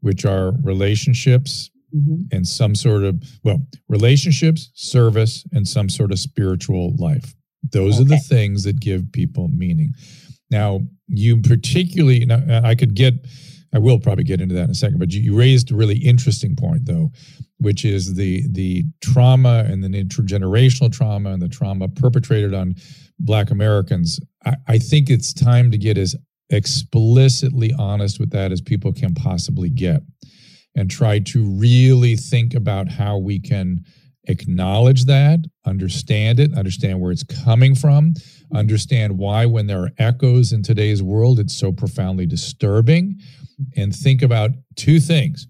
which 0.00 0.24
are 0.24 0.52
relationships 0.62 1.70
mm-hmm. 1.94 2.22
and 2.30 2.46
some 2.46 2.74
sort 2.74 3.04
of, 3.04 3.22
well, 3.42 3.66
relationships, 3.88 4.70
service, 4.74 5.44
and 5.52 5.66
some 5.66 5.88
sort 5.88 6.12
of 6.12 6.18
spiritual 6.18 6.94
life. 6.96 7.34
Those 7.70 7.94
okay. 7.94 8.02
are 8.02 8.08
the 8.08 8.18
things 8.18 8.64
that 8.64 8.80
give 8.80 9.12
people 9.12 9.48
meaning. 9.48 9.92
Now, 10.50 10.80
you 11.08 11.40
particularly, 11.40 12.26
now 12.26 12.42
I 12.64 12.74
could 12.74 12.94
get, 12.94 13.14
I 13.74 13.78
will 13.78 13.98
probably 13.98 14.24
get 14.24 14.40
into 14.40 14.54
that 14.54 14.64
in 14.64 14.70
a 14.70 14.74
second, 14.74 14.98
but 14.98 15.12
you, 15.12 15.20
you 15.20 15.38
raised 15.38 15.70
a 15.70 15.76
really 15.76 15.98
interesting 15.98 16.54
point 16.56 16.84
though, 16.84 17.10
which 17.58 17.84
is 17.84 18.14
the 18.14 18.44
the 18.50 18.84
trauma 19.00 19.64
and 19.66 19.82
the 19.82 19.88
intergenerational 19.88 20.92
trauma 20.92 21.30
and 21.30 21.40
the 21.40 21.48
trauma 21.48 21.88
perpetrated 21.88 22.52
on 22.52 22.74
Black 23.18 23.50
Americans. 23.50 24.20
I, 24.44 24.56
I 24.68 24.78
think 24.78 25.08
it's 25.08 25.32
time 25.32 25.70
to 25.70 25.78
get 25.78 25.96
as 25.96 26.14
explicitly 26.50 27.72
honest 27.78 28.20
with 28.20 28.30
that 28.30 28.52
as 28.52 28.60
people 28.60 28.92
can 28.92 29.14
possibly 29.14 29.70
get, 29.70 30.02
and 30.74 30.90
try 30.90 31.18
to 31.18 31.44
really 31.44 32.16
think 32.16 32.54
about 32.54 32.88
how 32.88 33.18
we 33.18 33.38
can 33.38 33.84
acknowledge 34.28 35.04
that, 35.04 35.40
understand 35.66 36.38
it, 36.38 36.56
understand 36.56 37.00
where 37.00 37.12
it's 37.12 37.24
coming 37.44 37.74
from, 37.74 38.14
understand 38.54 39.18
why, 39.18 39.46
when 39.46 39.66
there 39.66 39.82
are 39.82 39.90
echoes 39.98 40.52
in 40.52 40.62
today's 40.62 41.02
world, 41.02 41.38
it's 41.38 41.54
so 41.54 41.72
profoundly 41.72 42.26
disturbing, 42.26 43.18
and 43.76 43.94
think 43.94 44.22
about 44.22 44.50
two 44.76 45.00
things 45.00 45.46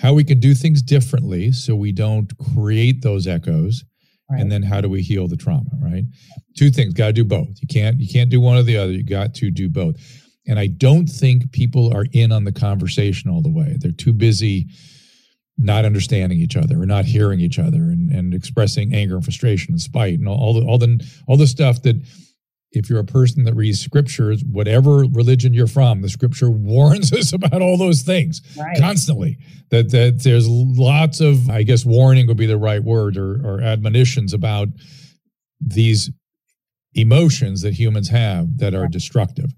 how 0.00 0.14
we 0.14 0.24
can 0.24 0.40
do 0.40 0.54
things 0.54 0.80
differently 0.80 1.52
so 1.52 1.76
we 1.76 1.92
don't 1.92 2.32
create 2.54 3.02
those 3.02 3.26
echoes. 3.26 3.84
Right. 4.30 4.40
And 4.40 4.50
then 4.50 4.62
how 4.62 4.80
do 4.80 4.88
we 4.88 5.02
heal 5.02 5.28
the 5.28 5.36
trauma, 5.36 5.70
right? 5.78 6.04
Two 6.56 6.70
things, 6.70 6.94
got 6.94 7.08
to 7.08 7.12
do 7.12 7.24
both. 7.24 7.48
You 7.60 7.68
can't 7.68 8.00
you 8.00 8.08
can't 8.08 8.30
do 8.30 8.40
one 8.40 8.56
or 8.56 8.62
the 8.62 8.76
other. 8.76 8.92
You 8.92 9.02
got 9.02 9.34
to 9.36 9.50
do 9.50 9.68
both. 9.68 9.96
And 10.50 10.58
I 10.58 10.66
don't 10.66 11.06
think 11.06 11.52
people 11.52 11.96
are 11.96 12.06
in 12.12 12.32
on 12.32 12.42
the 12.42 12.50
conversation 12.50 13.30
all 13.30 13.40
the 13.40 13.52
way. 13.52 13.76
They're 13.78 13.92
too 13.92 14.12
busy 14.12 14.66
not 15.56 15.84
understanding 15.84 16.38
each 16.38 16.56
other 16.56 16.82
or 16.82 16.86
not 16.86 17.04
hearing 17.04 17.38
each 17.38 17.60
other 17.60 17.78
and, 17.78 18.10
and 18.10 18.34
expressing 18.34 18.92
anger 18.92 19.14
and 19.14 19.24
frustration 19.24 19.74
and 19.74 19.80
spite 19.80 20.18
and 20.18 20.26
all, 20.26 20.36
all 20.36 20.54
the 20.54 20.66
all 20.66 20.78
the 20.78 21.22
all 21.28 21.36
the 21.36 21.46
stuff 21.46 21.82
that 21.82 22.04
if 22.72 22.90
you're 22.90 22.98
a 22.98 23.04
person 23.04 23.44
that 23.44 23.54
reads 23.54 23.80
scriptures, 23.80 24.42
whatever 24.44 25.04
religion 25.12 25.54
you're 25.54 25.68
from, 25.68 26.02
the 26.02 26.08
scripture 26.08 26.50
warns 26.50 27.12
us 27.12 27.32
about 27.32 27.62
all 27.62 27.78
those 27.78 28.02
things 28.02 28.42
right. 28.58 28.76
constantly. 28.76 29.38
That 29.70 29.92
that 29.92 30.24
there's 30.24 30.48
lots 30.48 31.20
of, 31.20 31.48
I 31.48 31.62
guess, 31.62 31.84
warning 31.84 32.26
would 32.26 32.36
be 32.36 32.46
the 32.46 32.58
right 32.58 32.82
word, 32.82 33.16
or, 33.16 33.40
or 33.44 33.60
admonitions 33.60 34.34
about 34.34 34.66
these 35.60 36.10
emotions 36.94 37.62
that 37.62 37.74
humans 37.74 38.08
have 38.08 38.58
that 38.58 38.74
are 38.74 38.88
destructive. 38.88 39.52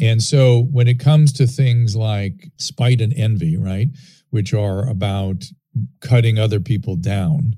And 0.00 0.22
so 0.22 0.64
when 0.72 0.88
it 0.88 0.98
comes 0.98 1.32
to 1.34 1.46
things 1.46 1.94
like 1.94 2.50
spite 2.58 3.00
and 3.00 3.14
envy, 3.14 3.56
right, 3.56 3.88
which 4.30 4.52
are 4.52 4.88
about 4.88 5.44
cutting 6.00 6.38
other 6.38 6.60
people 6.60 6.96
down, 6.96 7.56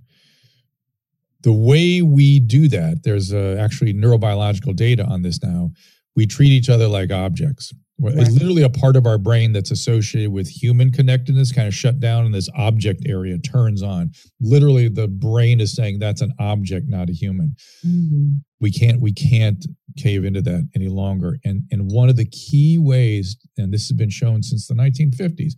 the 1.43 1.53
way 1.53 2.03
we 2.03 2.41
do 2.41 2.69
that, 2.69 3.05
there's 3.05 3.33
uh, 3.33 3.57
actually 3.59 3.95
neurobiological 3.95 4.75
data 4.75 5.05
on 5.05 5.23
this 5.23 5.43
now. 5.43 5.71
We 6.15 6.27
treat 6.27 6.51
each 6.51 6.69
other 6.69 6.89
like 6.89 7.13
objects. 7.13 7.73
Right. 7.99 8.15
It's 8.19 8.31
literally 8.31 8.63
a 8.63 8.69
part 8.69 8.95
of 8.97 9.07
our 9.07 9.17
brain 9.17 9.53
that's 9.53 9.71
associated 9.71 10.31
with 10.31 10.49
human 10.49 10.93
connectedness 10.93 11.51
kind 11.51 11.67
of 11.67 11.75
shut 11.75 11.99
down 11.99 12.27
and 12.27 12.35
this 12.35 12.49
object 12.55 13.03
area 13.07 13.39
turns 13.39 13.83
on. 13.83 14.11
Literally 14.39 14.89
the 14.89 15.09
brain 15.09 15.61
is 15.61 15.75
saying 15.75 15.99
that's 15.99 16.21
an 16.21 16.33
object, 16.39 16.87
not 16.89 17.09
a 17.09 17.15
human. 17.15 17.57
Mm-hmm. 17.87 18.35
We 18.61 18.71
can't 18.71 19.01
we 19.01 19.13
can't 19.13 19.65
cave 19.97 20.27
into 20.27 20.43
that 20.43 20.69
any 20.75 20.89
longer. 20.89 21.39
And 21.43 21.63
and 21.71 21.91
one 21.91 22.11
of 22.11 22.17
the 22.17 22.27
key 22.27 22.77
ways, 22.79 23.37
and 23.57 23.73
this 23.73 23.89
has 23.89 23.97
been 23.97 24.11
shown 24.11 24.43
since 24.43 24.67
the 24.67 24.75
1950s, 24.75 25.55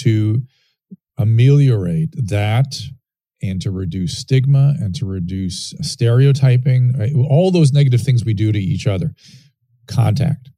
to 0.00 0.42
ameliorate 1.16 2.14
that 2.28 2.74
and 3.40 3.60
to 3.62 3.70
reduce 3.70 4.18
stigma 4.18 4.74
and 4.80 4.96
to 4.96 5.06
reduce 5.06 5.74
stereotyping, 5.80 6.92
right? 6.98 7.12
all 7.14 7.52
those 7.52 7.72
negative 7.72 8.00
things 8.00 8.24
we 8.24 8.34
do 8.34 8.50
to 8.50 8.58
each 8.58 8.88
other. 8.88 9.14
Contact 9.86 10.51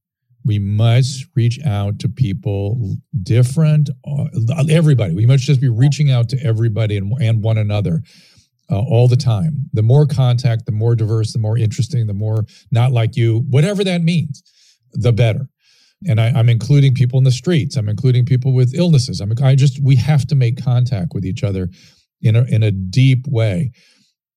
we 0.44 0.58
must 0.58 1.26
reach 1.34 1.58
out 1.64 1.98
to 2.00 2.08
people 2.08 2.96
different 3.22 3.90
uh, 4.06 4.64
everybody. 4.68 5.14
We 5.14 5.26
must 5.26 5.44
just 5.44 5.60
be 5.60 5.68
reaching 5.68 6.10
out 6.10 6.28
to 6.30 6.42
everybody 6.42 6.96
and, 6.96 7.12
and 7.20 7.42
one 7.42 7.58
another 7.58 8.02
uh, 8.70 8.78
all 8.78 9.08
the 9.08 9.16
time. 9.16 9.68
The 9.72 9.82
more 9.82 10.06
contact 10.06 10.66
the 10.66 10.72
more 10.72 10.94
diverse 10.94 11.32
the 11.32 11.38
more 11.38 11.58
interesting 11.58 12.06
the 12.06 12.14
more 12.14 12.44
not 12.70 12.92
like 12.92 13.16
you 13.16 13.44
whatever 13.50 13.84
that 13.84 14.02
means 14.02 14.42
the 14.92 15.12
better. 15.12 15.48
And 16.06 16.20
I, 16.20 16.38
am 16.38 16.50
including 16.50 16.92
people 16.92 17.18
in 17.18 17.24
the 17.24 17.32
streets. 17.32 17.76
I'm 17.76 17.88
including 17.88 18.26
people 18.26 18.52
with 18.52 18.74
illnesses. 18.74 19.20
I'm 19.20 19.32
i 19.42 19.54
just 19.54 19.82
we 19.82 19.96
have 19.96 20.26
to 20.26 20.34
make 20.34 20.62
contact 20.62 21.12
with 21.14 21.24
each 21.24 21.42
other 21.42 21.70
in 22.20 22.36
a 22.36 22.44
in 22.44 22.62
a 22.62 22.70
deep 22.70 23.26
way 23.28 23.72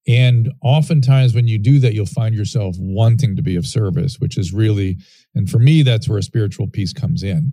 and 0.08 0.54
oftentimes, 0.64 1.36
when 1.36 1.48
you 1.48 1.60
do 1.60 1.80
that, 1.80 1.94
you'll 1.94 2.06
find 2.06 2.34
yourself 2.34 2.76
wanting 2.80 3.36
to 3.36 3.42
be 3.42 3.58
of 3.58 3.66
service, 3.66 4.20
which 4.20 4.38
is 4.38 4.54
really, 4.54 4.98
and 5.36 5.50
for 5.50 5.60
me, 5.60 5.84
that's 5.84 6.08
where 6.08 6.18
a 6.18 6.24
spiritual 6.24 6.68
piece 6.68 6.94
comes 6.94 7.24
in. 7.24 7.52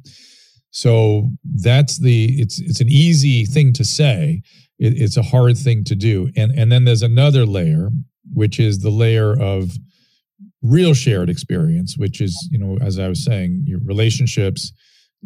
So 0.70 1.30
that's 1.62 1.99
the 1.99 2.40
it's 2.40 2.61
it's 2.61 2.80
an 2.80 2.88
easy 2.88 3.44
thing 3.44 3.73
to 3.75 3.84
say. 3.84 4.42
It, 4.78 5.00
it's 5.00 5.16
a 5.16 5.23
hard 5.23 5.56
thing 5.56 5.84
to 5.84 5.96
do, 5.96 6.30
and 6.37 6.52
and 6.52 6.70
then 6.70 6.84
there's 6.84 7.02
another 7.02 7.44
layer, 7.44 7.90
which 8.32 8.61
is 8.61 8.80
the 8.80 8.90
layer 8.90 9.38
of 9.40 9.73
real 10.62 10.94
shared 10.94 11.28
experience, 11.28 11.96
which 11.99 12.20
is 12.20 12.49
you 12.52 12.58
know, 12.58 12.78
as 12.80 12.99
I 12.99 13.08
was 13.08 13.25
saying, 13.25 13.64
your 13.66 13.80
relationships, 13.84 14.73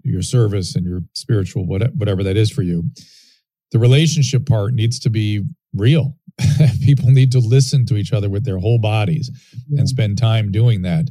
your 0.02 0.22
service, 0.22 0.76
and 0.76 0.86
your 0.86 1.00
spiritual 1.14 1.66
whatever 1.66 2.22
that 2.22 2.38
is 2.38 2.50
for 2.50 2.62
you. 2.62 2.84
The 3.72 3.78
relationship 3.78 4.46
part 4.46 4.72
needs 4.72 4.98
to 5.00 5.10
be 5.10 5.44
real 5.74 6.14
people 6.84 7.10
need 7.10 7.32
to 7.32 7.38
listen 7.38 7.84
to 7.86 7.96
each 7.96 8.12
other 8.12 8.28
with 8.28 8.44
their 8.44 8.58
whole 8.58 8.78
bodies 8.78 9.30
yeah. 9.68 9.80
and 9.80 9.88
spend 9.88 10.18
time 10.18 10.50
doing 10.52 10.82
that 10.82 11.08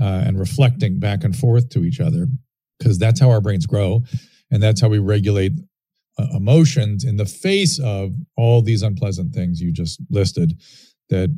uh, 0.00 0.22
and 0.26 0.38
reflecting 0.38 0.98
back 0.98 1.24
and 1.24 1.36
forth 1.36 1.68
to 1.70 1.84
each 1.84 2.00
other 2.00 2.26
because 2.78 2.98
that's 2.98 3.20
how 3.20 3.30
our 3.30 3.40
brains 3.40 3.66
grow 3.66 4.02
and 4.50 4.62
that's 4.62 4.80
how 4.80 4.88
we 4.88 4.98
regulate 4.98 5.52
uh, 6.18 6.26
emotions 6.34 7.04
in 7.04 7.16
the 7.16 7.26
face 7.26 7.78
of 7.78 8.14
all 8.36 8.62
these 8.62 8.82
unpleasant 8.82 9.32
things 9.32 9.60
you 9.60 9.72
just 9.72 10.00
listed 10.10 10.52
that 11.08 11.30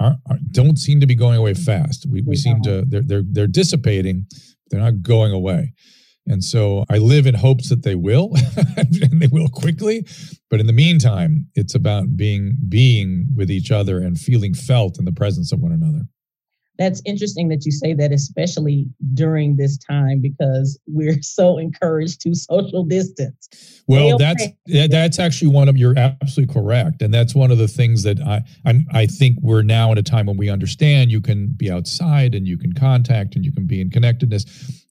are, 0.00 0.16
are, 0.30 0.38
don't 0.50 0.78
seem 0.78 1.00
to 1.00 1.06
be 1.06 1.14
going 1.14 1.38
away 1.38 1.54
fast. 1.54 2.06
We, 2.10 2.22
we 2.22 2.36
seem 2.36 2.62
to 2.62 2.84
they're, 2.86 3.02
they're 3.02 3.24
they're 3.24 3.46
dissipating 3.46 4.26
they're 4.70 4.80
not 4.80 5.02
going 5.02 5.32
away 5.32 5.72
and 6.28 6.44
so 6.44 6.84
I 6.90 6.98
live 6.98 7.26
in 7.26 7.34
hopes 7.34 7.68
that 7.68 7.82
they 7.82 7.94
will, 7.94 8.32
and 8.76 9.20
they 9.20 9.28
will 9.28 9.48
quickly. 9.48 10.06
But 10.50 10.60
in 10.60 10.66
the 10.66 10.72
meantime, 10.72 11.46
it's 11.54 11.74
about 11.74 12.16
being 12.16 12.56
being 12.68 13.28
with 13.34 13.50
each 13.50 13.70
other 13.70 13.98
and 13.98 14.18
feeling 14.18 14.54
felt 14.54 14.98
in 14.98 15.04
the 15.04 15.12
presence 15.12 15.52
of 15.52 15.60
one 15.60 15.72
another. 15.72 16.06
That's 16.78 17.02
interesting 17.04 17.48
that 17.48 17.66
you 17.66 17.72
say 17.72 17.92
that, 17.94 18.12
especially 18.12 18.86
during 19.12 19.56
this 19.56 19.76
time, 19.78 20.20
because 20.20 20.78
we're 20.86 21.20
so 21.22 21.58
encouraged 21.58 22.20
to 22.20 22.36
social 22.36 22.84
distance. 22.84 23.82
Well, 23.88 24.16
that's 24.16 24.46
that's 24.66 25.18
actually 25.18 25.48
one 25.48 25.68
of 25.68 25.76
you're 25.76 25.98
absolutely 25.98 26.54
correct, 26.54 27.02
and 27.02 27.12
that's 27.12 27.34
one 27.34 27.50
of 27.50 27.58
the 27.58 27.66
things 27.66 28.04
that 28.04 28.20
I 28.20 28.42
I'm, 28.64 28.86
I 28.92 29.06
think 29.06 29.38
we're 29.42 29.62
now 29.62 29.90
in 29.90 29.98
a 29.98 30.02
time 30.02 30.26
when 30.26 30.36
we 30.36 30.48
understand 30.48 31.10
you 31.10 31.20
can 31.20 31.48
be 31.48 31.68
outside 31.68 32.34
and 32.34 32.46
you 32.46 32.56
can 32.56 32.72
contact 32.74 33.34
and 33.34 33.44
you 33.44 33.52
can 33.52 33.66
be 33.66 33.80
in 33.80 33.90
connectedness 33.90 34.44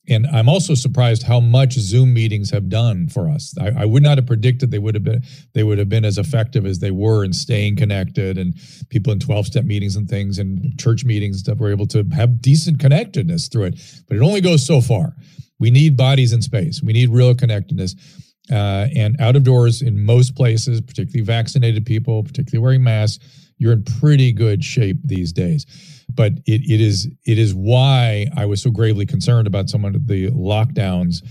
and 0.09 0.25
I'm 0.27 0.47
also 0.47 0.73
surprised 0.73 1.23
how 1.23 1.39
much 1.39 1.73
Zoom 1.73 2.13
meetings 2.13 2.49
have 2.51 2.69
done 2.69 3.07
for 3.07 3.29
us. 3.29 3.53
I, 3.59 3.81
I, 3.81 3.85
would 3.85 4.03
not 4.03 4.17
have 4.17 4.25
predicted 4.25 4.71
they 4.71 4.79
would 4.79 4.95
have 4.95 5.03
been 5.03 5.21
they 5.53 5.63
would 5.63 5.77
have 5.77 5.89
been 5.89 6.05
as 6.05 6.17
effective 6.17 6.65
as 6.65 6.79
they 6.79 6.91
were 6.91 7.23
in 7.23 7.33
staying 7.33 7.75
connected 7.75 8.37
and 8.37 8.55
people 8.89 9.11
in 9.11 9.19
12 9.19 9.47
step 9.47 9.65
meetings 9.65 9.95
and 9.95 10.07
things 10.07 10.39
and 10.39 10.77
church 10.79 11.03
meetings 11.03 11.39
stuff 11.39 11.57
were 11.57 11.71
able 11.71 11.87
to 11.87 12.05
have 12.13 12.41
decent 12.41 12.79
connectedness 12.79 13.47
through 13.47 13.65
it. 13.65 14.03
But 14.07 14.17
it 14.17 14.21
only 14.21 14.41
goes 14.41 14.65
so 14.65 14.81
far. 14.81 15.13
We 15.59 15.71
need 15.71 15.97
bodies 15.97 16.33
in 16.33 16.41
space. 16.41 16.81
We 16.81 16.93
need 16.93 17.09
real 17.09 17.35
connectedness. 17.35 17.95
Uh, 18.49 18.87
and 18.95 19.19
out 19.19 19.35
of 19.35 19.43
doors 19.43 19.81
in 19.81 19.99
most 20.05 20.35
places, 20.35 20.79
particularly 20.79 21.25
vaccinated 21.25 21.85
people, 21.85 22.23
particularly 22.23 22.63
wearing 22.63 22.83
masks, 22.83 23.46
you're 23.57 23.73
in 23.73 23.83
pretty 23.83 24.31
good 24.31 24.63
shape 24.63 24.97
these 25.03 25.31
days 25.31 25.65
but 26.13 26.33
it, 26.45 26.61
it 26.69 26.81
is 26.81 27.07
it 27.25 27.37
is 27.37 27.53
why 27.53 28.27
I 28.35 28.45
was 28.45 28.61
so 28.61 28.71
gravely 28.71 29.05
concerned 29.05 29.47
about 29.47 29.69
some 29.69 29.85
of 29.85 30.07
the 30.07 30.31
lockdowns 30.31 31.21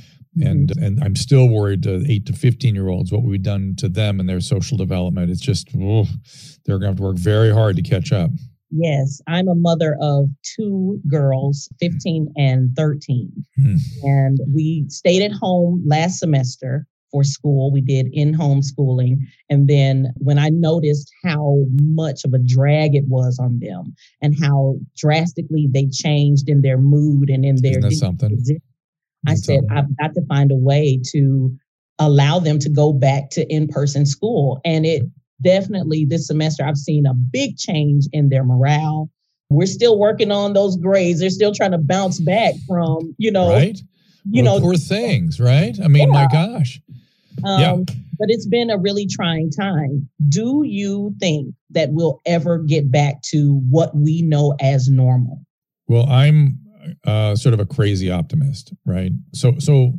and 0.41 0.69
mm-hmm. 0.69 0.83
and 0.83 1.05
I'm 1.05 1.17
still 1.17 1.49
worried 1.49 1.83
to 1.85 2.05
eight 2.09 2.27
to 2.27 2.33
fifteen 2.33 2.75
year 2.75 2.89
olds 2.89 3.13
what 3.13 3.23
we've 3.23 3.43
done 3.43 3.75
to 3.79 3.89
them 3.89 4.21
and 4.21 4.29
their 4.29 4.41
social 4.41 4.77
development. 4.77 5.31
It's 5.31 5.41
just 5.41 5.69
oh, 5.79 6.07
they're 6.65 6.79
going 6.79 6.83
to 6.83 6.89
have 6.89 6.97
to 6.97 7.03
work 7.03 7.17
very 7.17 7.53
hard 7.53 7.77
to 7.77 7.83
catch 7.83 8.13
up. 8.13 8.31
Yes, 8.71 9.21
I'm 9.29 9.49
a 9.49 9.55
mother 9.55 9.97
of 10.01 10.27
two 10.43 11.01
girls, 11.09 11.69
15 11.81 12.33
and 12.37 12.75
13. 12.77 13.31
Hmm. 13.55 13.77
And 14.03 14.39
we 14.53 14.87
stayed 14.89 15.23
at 15.23 15.31
home 15.31 15.85
last 15.87 16.19
semester 16.19 16.87
for 17.11 17.25
school. 17.25 17.73
We 17.73 17.81
did 17.81 18.09
in 18.13 18.35
homeschooling. 18.35 19.19
And 19.49 19.69
then 19.69 20.13
when 20.17 20.39
I 20.39 20.49
noticed 20.51 21.11
how 21.25 21.65
much 21.81 22.25
of 22.25 22.35
a 22.35 22.39
drag 22.39 22.95
it 22.95 23.05
was 23.07 23.39
on 23.39 23.59
them 23.61 23.95
and 24.23 24.35
how 24.41 24.77
drastically 24.97 25.69
they 25.73 25.87
changed 25.87 26.49
in 26.49 26.63
their 26.63 26.79
mood 26.79 27.31
and 27.31 27.45
in 27.45 27.57
their 27.63 27.91
something? 27.91 28.39
I 29.27 29.35
said, 29.35 29.61
something? 29.61 29.77
I've 29.77 29.97
got 29.99 30.15
to 30.15 30.27
find 30.27 30.51
a 30.53 30.57
way 30.57 31.01
to 31.13 31.57
allow 31.99 32.39
them 32.39 32.59
to 32.59 32.69
go 32.69 32.93
back 32.93 33.31
to 33.31 33.47
in-person 33.53 34.07
school. 34.07 34.61
And 34.65 34.85
it 34.85 35.03
definitely 35.43 36.05
this 36.05 36.27
semester 36.27 36.65
I've 36.65 36.77
seen 36.77 37.07
a 37.07 37.15
big 37.15 37.57
change 37.57 38.07
in 38.13 38.29
their 38.29 38.45
morale. 38.45 39.11
We're 39.49 39.67
still 39.67 39.99
working 39.99 40.33
on 40.33 40.55
those 40.55 40.77
grades. 40.77 41.21
They're 41.21 41.31
still 41.31 41.53
trying 41.53 41.71
to 41.71 41.79
bounce 41.79 42.21
back 42.21 42.55
from, 42.67 43.15
you 43.17 43.31
know, 43.31 43.51
right? 43.51 43.79
You 44.29 44.45
well, 44.45 44.57
know, 44.57 44.61
poor 44.61 44.75
things, 44.75 45.41
right? 45.41 45.77
I 45.83 45.89
mean, 45.89 46.13
yeah. 46.13 46.27
my 46.27 46.29
gosh. 46.31 46.81
Um, 47.45 47.61
yeah. 47.61 47.77
But 48.19 48.29
it's 48.29 48.47
been 48.47 48.71
a 48.71 48.79
really 48.79 49.07
trying 49.07 49.51
time. 49.51 50.09
Do 50.29 50.63
you 50.65 51.15
think 51.21 51.55
that 51.71 51.91
we'll 51.93 52.21
ever 52.25 52.59
get 52.59 52.91
back 52.91 53.23
to 53.31 53.61
what 53.69 53.95
we 53.95 54.23
know 54.23 54.55
as 54.61 54.89
normal? 54.89 55.43
Well, 55.87 56.09
I'm 56.09 56.59
uh, 57.05 57.37
sort 57.37 57.53
of 57.53 57.61
a 57.61 57.67
crazy 57.67 58.11
optimist, 58.11 58.73
right? 58.85 59.13
So, 59.33 59.59
so 59.59 59.93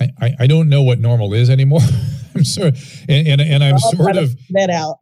I, 0.00 0.34
I 0.40 0.46
don't 0.46 0.68
know 0.68 0.82
what 0.82 0.98
normal 0.98 1.34
is 1.34 1.50
anymore. 1.50 1.80
I'm 2.34 2.44
sorry, 2.44 2.72
and, 3.08 3.28
and, 3.28 3.40
and 3.40 3.62
I'm 3.62 3.78
sort 3.78 4.16
of 4.16 4.34
that 4.50 4.70
out. 4.70 4.96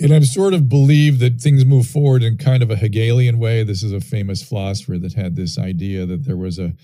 And 0.00 0.12
I'm 0.12 0.24
sort 0.24 0.54
of 0.54 0.68
believe 0.68 1.20
that 1.20 1.40
things 1.40 1.64
move 1.64 1.86
forward 1.86 2.24
in 2.24 2.36
kind 2.36 2.64
of 2.64 2.70
a 2.70 2.76
Hegelian 2.76 3.38
way. 3.38 3.62
This 3.62 3.84
is 3.84 3.92
a 3.92 4.00
famous 4.00 4.42
philosopher 4.42 4.98
that 4.98 5.12
had 5.14 5.36
this 5.36 5.56
idea 5.56 6.04
that 6.04 6.24
there 6.24 6.36
was 6.36 6.58
a 6.58 6.74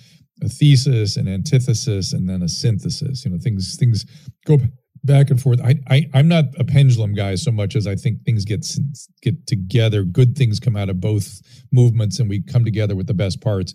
a 0.43 0.49
thesis, 0.49 1.17
an 1.17 1.29
antithesis, 1.29 2.13
and 2.13 2.29
then 2.29 2.43
a 2.43 2.49
synthesis. 2.49 3.25
You 3.25 3.31
know, 3.31 3.39
things 3.39 3.77
things 3.77 4.05
go 4.47 4.59
back 5.05 5.31
and 5.31 5.41
forth. 5.41 5.61
I, 5.61 5.77
I 5.89 6.09
I'm 6.15 6.29
not 6.29 6.45
a 6.59 6.65
pendulum 6.65 7.15
guy 7.15 7.35
so 7.35 7.51
much 7.51 7.77
as 7.77 7.87
I 7.87 7.97
think 7.97 8.25
things 8.25 8.45
get 8.45 8.67
get 9.23 9.47
together. 9.47 10.05
Good 10.05 10.37
things 10.37 10.61
come 10.61 10.77
out 10.77 10.91
of 10.91 11.01
both 11.01 11.41
movements, 11.73 12.19
and 12.19 12.29
we 12.29 12.43
come 12.43 12.65
together 12.65 12.97
with 12.97 13.07
the 13.07 13.15
best 13.15 13.41
parts. 13.41 13.75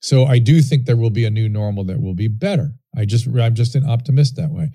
So 0.00 0.24
I 0.24 0.40
do 0.40 0.60
think 0.60 0.84
there 0.84 0.96
will 0.96 1.10
be 1.10 1.24
a 1.24 1.30
new 1.30 1.48
normal 1.48 1.84
that 1.84 2.00
will 2.00 2.14
be 2.14 2.28
better. 2.28 2.74
I 2.96 3.04
just 3.04 3.26
I'm 3.26 3.54
just 3.54 3.74
an 3.74 3.88
optimist 3.88 4.36
that 4.36 4.50
way, 4.50 4.70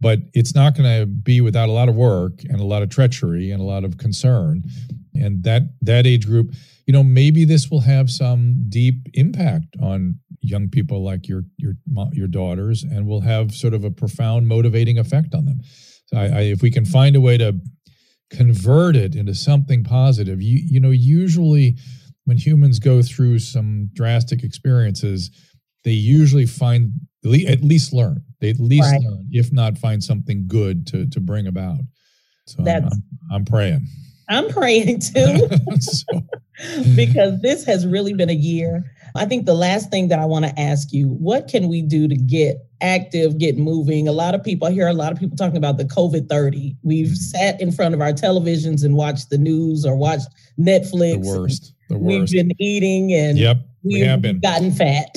but 0.00 0.20
it's 0.32 0.54
not 0.54 0.74
going 0.74 1.00
to 1.00 1.06
be 1.06 1.40
without 1.40 1.68
a 1.68 1.72
lot 1.72 1.88
of 1.88 1.94
work 1.96 2.44
and 2.44 2.60
a 2.60 2.64
lot 2.64 2.82
of 2.82 2.88
treachery 2.88 3.50
and 3.50 3.60
a 3.60 3.64
lot 3.64 3.84
of 3.84 3.98
concern. 3.98 4.62
And 5.14 5.42
that 5.42 5.62
that 5.82 6.06
age 6.06 6.26
group, 6.26 6.54
you 6.86 6.92
know, 6.92 7.02
maybe 7.02 7.44
this 7.44 7.70
will 7.70 7.80
have 7.80 8.08
some 8.08 8.64
deep 8.68 9.08
impact 9.14 9.76
on 9.82 10.18
young 10.48 10.68
people 10.68 11.02
like 11.04 11.28
your 11.28 11.44
your 11.56 11.74
your 12.12 12.26
daughters, 12.26 12.82
and 12.82 13.06
will 13.06 13.20
have 13.20 13.54
sort 13.54 13.74
of 13.74 13.84
a 13.84 13.90
profound 13.90 14.46
motivating 14.48 14.98
effect 14.98 15.34
on 15.34 15.44
them. 15.44 15.60
So 16.06 16.18
I, 16.18 16.24
I, 16.24 16.40
if 16.42 16.62
we 16.62 16.70
can 16.70 16.84
find 16.84 17.16
a 17.16 17.20
way 17.20 17.36
to 17.38 17.58
convert 18.30 18.96
it 18.96 19.14
into 19.14 19.34
something 19.34 19.84
positive, 19.84 20.40
you 20.42 20.60
you 20.64 20.80
know, 20.80 20.90
usually 20.90 21.76
when 22.24 22.36
humans 22.36 22.78
go 22.78 23.02
through 23.02 23.38
some 23.38 23.88
drastic 23.92 24.42
experiences, 24.42 25.30
they 25.84 25.92
usually 25.92 26.46
find 26.46 26.92
at 27.24 27.62
least 27.62 27.92
learn. 27.92 28.22
They 28.40 28.50
at 28.50 28.60
least 28.60 28.90
right. 28.90 29.00
learn, 29.00 29.26
if 29.30 29.52
not 29.52 29.78
find 29.78 30.02
something 30.02 30.46
good 30.46 30.86
to 30.88 31.06
to 31.08 31.20
bring 31.20 31.46
about. 31.46 31.80
So 32.46 32.62
I'm, 32.62 32.84
I'm, 32.84 33.02
I'm 33.32 33.44
praying. 33.44 33.86
I'm 34.30 34.48
praying 34.48 35.00
too. 35.00 35.48
so. 35.80 36.22
because 36.96 37.40
this 37.40 37.64
has 37.64 37.86
really 37.86 38.12
been 38.12 38.30
a 38.30 38.34
year. 38.34 38.84
I 39.18 39.26
think 39.26 39.46
the 39.46 39.54
last 39.54 39.90
thing 39.90 40.08
that 40.08 40.18
I 40.18 40.24
want 40.24 40.44
to 40.44 40.60
ask 40.60 40.92
you, 40.92 41.08
what 41.08 41.48
can 41.48 41.68
we 41.68 41.82
do 41.82 42.08
to 42.08 42.16
get 42.16 42.56
active, 42.80 43.38
get 43.38 43.58
moving? 43.58 44.08
A 44.08 44.12
lot 44.12 44.34
of 44.34 44.42
people, 44.42 44.68
I 44.68 44.72
hear 44.72 44.88
a 44.88 44.92
lot 44.92 45.12
of 45.12 45.18
people 45.18 45.36
talking 45.36 45.56
about 45.56 45.76
the 45.76 45.84
COVID 45.84 46.28
30. 46.28 46.76
We've 46.82 47.16
sat 47.16 47.60
in 47.60 47.72
front 47.72 47.94
of 47.94 48.00
our 48.00 48.12
televisions 48.12 48.84
and 48.84 48.94
watched 48.94 49.30
the 49.30 49.38
news 49.38 49.84
or 49.84 49.96
watched 49.96 50.28
Netflix. 50.58 51.22
The 51.22 51.38
worst. 51.38 51.74
The 51.88 51.98
worst. 51.98 52.32
We've 52.32 52.46
been 52.46 52.52
eating 52.60 53.12
and 53.12 53.38
yep, 53.38 53.58
we 53.82 54.00
have 54.00 54.22
been 54.22 54.40
gotten 54.40 54.72
fat. 54.72 55.08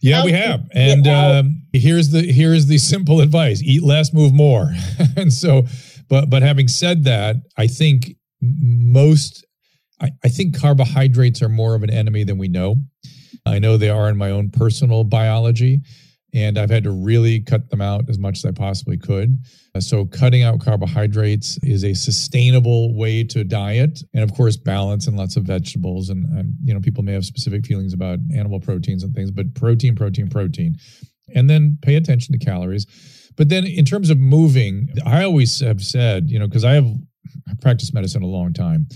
Yeah, 0.00 0.24
we 0.24 0.32
have. 0.32 0.68
And 0.72 1.06
um, 1.06 1.62
here's 1.72 2.10
the 2.10 2.22
here's 2.22 2.66
the 2.66 2.78
simple 2.78 3.20
advice: 3.20 3.62
eat 3.62 3.82
less, 3.82 4.12
move 4.12 4.32
more. 4.32 4.72
and 5.16 5.32
so, 5.32 5.64
but 6.08 6.30
but 6.30 6.42
having 6.42 6.68
said 6.68 7.04
that, 7.04 7.36
I 7.56 7.66
think 7.66 8.16
most 8.40 9.44
I, 10.00 10.10
I 10.22 10.28
think 10.28 10.58
carbohydrates 10.58 11.42
are 11.42 11.48
more 11.48 11.74
of 11.74 11.82
an 11.82 11.90
enemy 11.90 12.24
than 12.24 12.38
we 12.38 12.48
know. 12.48 12.76
I 13.46 13.58
know 13.58 13.76
they 13.76 13.90
are 13.90 14.08
in 14.08 14.16
my 14.16 14.30
own 14.30 14.50
personal 14.50 15.04
biology, 15.04 15.82
and 16.32 16.58
I've 16.58 16.70
had 16.70 16.84
to 16.84 16.90
really 16.90 17.40
cut 17.40 17.70
them 17.70 17.80
out 17.80 18.08
as 18.08 18.18
much 18.18 18.38
as 18.38 18.44
I 18.44 18.50
possibly 18.50 18.96
could. 18.96 19.38
Uh, 19.74 19.80
so, 19.80 20.06
cutting 20.06 20.42
out 20.42 20.60
carbohydrates 20.60 21.58
is 21.62 21.84
a 21.84 21.94
sustainable 21.94 22.94
way 22.94 23.22
to 23.24 23.44
diet, 23.44 24.00
and 24.14 24.22
of 24.22 24.34
course, 24.34 24.56
balance 24.56 25.06
and 25.06 25.16
lots 25.16 25.36
of 25.36 25.44
vegetables. 25.44 26.08
And, 26.08 26.26
and 26.36 26.54
you 26.64 26.74
know, 26.74 26.80
people 26.80 27.04
may 27.04 27.12
have 27.12 27.24
specific 27.24 27.66
feelings 27.66 27.92
about 27.92 28.18
animal 28.34 28.60
proteins 28.60 29.04
and 29.04 29.14
things, 29.14 29.30
but 29.30 29.54
protein, 29.54 29.94
protein, 29.94 30.28
protein, 30.28 30.76
and 31.34 31.48
then 31.48 31.78
pay 31.82 31.94
attention 31.94 32.36
to 32.36 32.44
calories. 32.44 32.86
But 33.36 33.48
then, 33.48 33.64
in 33.64 33.84
terms 33.84 34.10
of 34.10 34.18
moving, 34.18 34.88
I 35.04 35.22
always 35.22 35.60
have 35.60 35.82
said, 35.82 36.30
you 36.30 36.38
know, 36.38 36.46
because 36.46 36.64
I 36.64 36.74
have 36.74 36.86
practiced 37.60 37.94
medicine 37.94 38.22
a 38.22 38.26
long 38.26 38.52
time. 38.52 38.88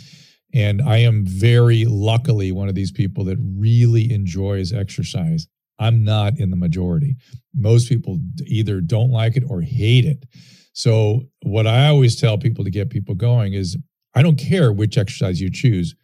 And 0.58 0.82
I 0.82 0.96
am 0.98 1.24
very 1.24 1.84
luckily 1.84 2.50
one 2.50 2.68
of 2.68 2.74
these 2.74 2.90
people 2.90 3.22
that 3.26 3.38
really 3.40 4.12
enjoys 4.12 4.72
exercise. 4.72 5.46
I'm 5.78 6.02
not 6.02 6.36
in 6.36 6.50
the 6.50 6.56
majority. 6.56 7.14
Most 7.54 7.88
people 7.88 8.18
either 8.44 8.80
don't 8.80 9.12
like 9.12 9.36
it 9.36 9.44
or 9.48 9.60
hate 9.60 10.04
it. 10.04 10.26
So, 10.72 11.22
what 11.42 11.68
I 11.68 11.86
always 11.86 12.16
tell 12.16 12.38
people 12.38 12.64
to 12.64 12.72
get 12.72 12.90
people 12.90 13.14
going 13.14 13.52
is 13.52 13.78
I 14.16 14.22
don't 14.22 14.36
care 14.36 14.72
which 14.72 14.98
exercise 14.98 15.40
you 15.40 15.48
choose, 15.48 15.94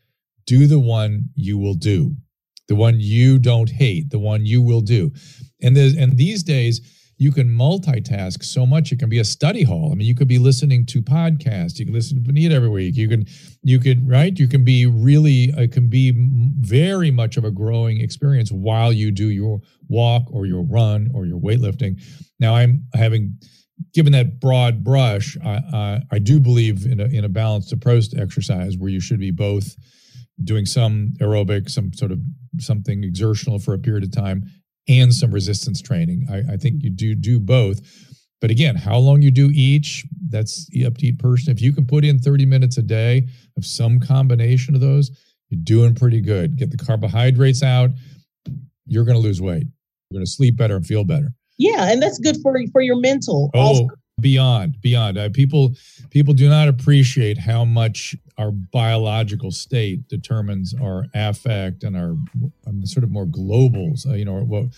do 0.46 0.68
the 0.68 0.78
one 0.78 1.30
you 1.34 1.58
will 1.58 1.74
do, 1.74 2.14
the 2.68 2.76
one 2.76 3.00
you 3.00 3.40
don't 3.40 3.70
hate, 3.70 4.10
the 4.10 4.20
one 4.20 4.46
you 4.46 4.62
will 4.62 4.82
do. 4.82 5.10
And, 5.62 5.76
and 5.76 6.16
these 6.16 6.44
days, 6.44 6.80
you 7.16 7.32
can 7.32 7.48
multitask 7.48 8.42
so 8.42 8.66
much. 8.66 8.92
It 8.92 8.98
can 8.98 9.08
be 9.08 9.18
a 9.18 9.24
study 9.24 9.62
hall. 9.62 9.90
I 9.92 9.94
mean, 9.94 10.06
you 10.06 10.14
could 10.14 10.28
be 10.28 10.38
listening 10.38 10.84
to 10.86 11.02
podcasts. 11.02 11.78
You 11.78 11.84
can 11.84 11.94
listen 11.94 12.16
to 12.16 12.22
Benita 12.22 12.54
every 12.54 12.68
week. 12.68 12.96
You 12.96 13.08
can, 13.08 13.26
you 13.62 13.78
could, 13.78 14.08
right? 14.08 14.36
You 14.38 14.48
can 14.48 14.64
be 14.64 14.86
really, 14.86 15.44
it 15.56 15.72
can 15.72 15.88
be 15.88 16.12
very 16.16 17.10
much 17.10 17.36
of 17.36 17.44
a 17.44 17.50
growing 17.50 18.00
experience 18.00 18.50
while 18.50 18.92
you 18.92 19.10
do 19.10 19.28
your 19.28 19.60
walk 19.88 20.24
or 20.32 20.46
your 20.46 20.62
run 20.62 21.10
or 21.14 21.26
your 21.26 21.38
weightlifting. 21.38 22.02
Now, 22.40 22.56
I'm 22.56 22.86
having 22.94 23.38
given 23.92 24.12
that 24.12 24.40
broad 24.40 24.82
brush. 24.82 25.36
I, 25.44 25.60
I, 25.72 26.00
I 26.12 26.18
do 26.18 26.40
believe 26.40 26.86
in 26.86 27.00
a 27.00 27.04
in 27.04 27.24
a 27.24 27.28
balanced 27.28 27.72
approach 27.72 28.10
to 28.10 28.20
exercise 28.20 28.76
where 28.76 28.90
you 28.90 29.00
should 29.00 29.20
be 29.20 29.30
both 29.30 29.76
doing 30.42 30.66
some 30.66 31.14
aerobic, 31.20 31.70
some 31.70 31.92
sort 31.92 32.10
of 32.10 32.20
something 32.58 33.04
exertional 33.04 33.58
for 33.58 33.74
a 33.74 33.78
period 33.78 34.04
of 34.04 34.12
time, 34.12 34.44
and 34.88 35.14
some 35.14 35.30
resistance 35.30 35.80
training. 35.80 36.26
I, 36.30 36.54
I, 36.54 36.56
think 36.56 36.82
you 36.82 36.90
do 36.90 37.14
do 37.14 37.40
both. 37.40 37.80
But 38.40 38.50
again, 38.50 38.76
how 38.76 38.98
long 38.98 39.22
you 39.22 39.30
do 39.30 39.50
each, 39.54 40.04
that's 40.28 40.68
up 40.84 40.98
to 40.98 41.06
each 41.06 41.18
person. 41.18 41.50
If 41.50 41.62
you 41.62 41.72
can 41.72 41.86
put 41.86 42.04
in 42.04 42.18
30 42.18 42.44
minutes 42.44 42.76
a 42.76 42.82
day 42.82 43.26
of 43.56 43.64
some 43.64 43.98
combination 43.98 44.74
of 44.74 44.82
those, 44.82 45.10
you're 45.48 45.62
doing 45.62 45.94
pretty 45.94 46.20
good. 46.20 46.56
Get 46.56 46.70
the 46.70 46.76
carbohydrates 46.76 47.62
out, 47.62 47.90
you're 48.86 49.04
going 49.04 49.16
to 49.16 49.22
lose 49.22 49.40
weight. 49.40 49.64
You're 50.10 50.18
going 50.18 50.26
to 50.26 50.30
sleep 50.30 50.56
better 50.56 50.76
and 50.76 50.86
feel 50.86 51.04
better. 51.04 51.32
Yeah, 51.56 51.90
and 51.90 52.02
that's 52.02 52.18
good 52.18 52.36
for 52.42 52.58
for 52.72 52.82
your 52.82 52.98
mental. 52.98 53.50
Oh, 53.54 53.60
also 53.60 53.88
beyond 54.24 54.80
beyond. 54.80 55.18
Uh, 55.18 55.28
people 55.28 55.74
people 56.08 56.32
do 56.32 56.48
not 56.48 56.66
appreciate 56.66 57.36
how 57.36 57.62
much 57.62 58.16
our 58.38 58.50
biological 58.50 59.50
state 59.50 60.08
determines 60.08 60.74
our 60.80 61.04
affect 61.14 61.84
and 61.84 61.94
our 61.94 62.16
um, 62.66 62.86
sort 62.86 63.04
of 63.04 63.10
more 63.10 63.26
globals. 63.26 64.08
Uh, 64.08 64.14
you 64.14 64.24
know 64.24 64.70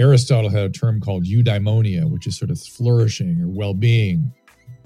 aristotle 0.00 0.50
had 0.50 0.64
a 0.64 0.70
term 0.70 1.00
called 1.00 1.24
eudaimonia 1.24 2.10
which 2.10 2.26
is 2.26 2.36
sort 2.36 2.50
of 2.50 2.58
flourishing 2.58 3.40
or 3.42 3.46
well-being. 3.46 4.32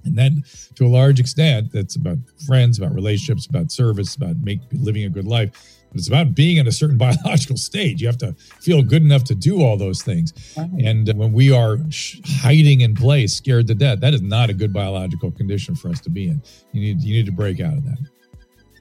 And 0.05 0.19
then 0.19 0.43
to 0.75 0.85
a 0.85 0.89
large 1.01 1.21
extent 1.21 1.71
that's 1.73 1.95
about 1.95 2.19
friends 2.45 2.77
about 2.77 2.93
relationships 2.95 3.47
about 3.47 3.71
service 3.71 4.17
about 4.17 4.37
make, 4.43 4.61
living 4.73 5.05
a 5.05 5.09
good 5.09 5.29
life 5.29 5.78
but 5.91 5.99
it's 5.99 6.09
about 6.09 6.35
being 6.35 6.57
in 6.59 6.67
a 6.67 6.73
certain 6.73 6.97
biological 6.99 7.57
state. 7.57 8.01
You 8.01 8.07
have 8.07 8.19
to 8.19 8.35
feel 8.61 8.83
good 8.83 9.03
enough 9.03 9.25
to 9.25 9.35
do 9.35 9.63
all 9.63 9.77
those 9.77 10.03
things. 10.03 10.33
And 10.57 11.09
uh, 11.09 11.15
when 11.15 11.33
we 11.33 11.53
are 11.53 11.79
sh- 11.91 12.21
hiding 12.41 12.81
in 12.81 12.95
place, 12.95 13.35
scared 13.35 13.67
to 13.69 13.75
death, 13.75 14.01
that 14.01 14.15
is 14.15 14.23
not 14.23 14.51
a 14.51 14.55
good 14.55 14.73
biological 14.73 15.31
condition 15.31 15.75
for 15.75 15.89
us 15.89 16.01
to 16.01 16.11
be 16.11 16.29
in. 16.29 16.43
You 16.73 16.81
need 16.81 17.03
you 17.03 17.15
need 17.15 17.27
to 17.27 17.33
break 17.33 17.61
out 17.61 17.75
of 17.75 17.85
that. 17.85 17.99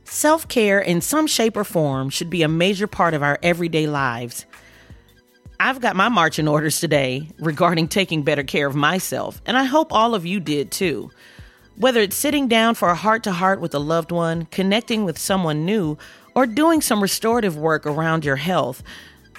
Self 0.04 0.48
care 0.48 0.80
in 0.80 1.02
some 1.02 1.28
shape 1.28 1.58
or 1.58 1.64
form 1.64 2.10
should 2.10 2.30
be 2.30 2.44
a 2.44 2.48
major 2.48 2.88
part 2.88 3.14
of 3.14 3.22
our 3.22 3.38
everyday 3.44 3.88
lives. 3.88 4.46
I've 5.60 5.82
got 5.82 5.96
my 5.96 6.08
marching 6.08 6.48
orders 6.48 6.80
today 6.80 7.30
regarding 7.40 7.88
taking 7.88 8.22
better 8.22 8.44
care 8.44 8.68
of 8.68 8.76
myself, 8.76 9.42
and 9.46 9.58
I 9.58 9.64
hope 9.64 9.92
all 9.92 10.14
of 10.14 10.26
you 10.26 10.40
did 10.40 10.72
too. 10.72 11.10
Whether 11.78 12.02
it's 12.02 12.16
sitting 12.16 12.48
down 12.48 12.74
for 12.74 12.90
a 12.90 12.96
heart 12.96 13.22
to 13.26 13.32
heart 13.32 13.62
with 13.62 13.76
a 13.76 13.80
loved 13.80 14.12
one, 14.12 14.48
connecting 14.48 15.06
with 15.06 15.20
someone 15.20 15.64
new, 15.64 15.96
or 16.34 16.48
doing 16.48 16.82
some 16.82 17.04
restorative 17.04 17.56
work 17.56 17.86
around 17.86 18.26
your 18.26 18.38
health, 18.38 18.82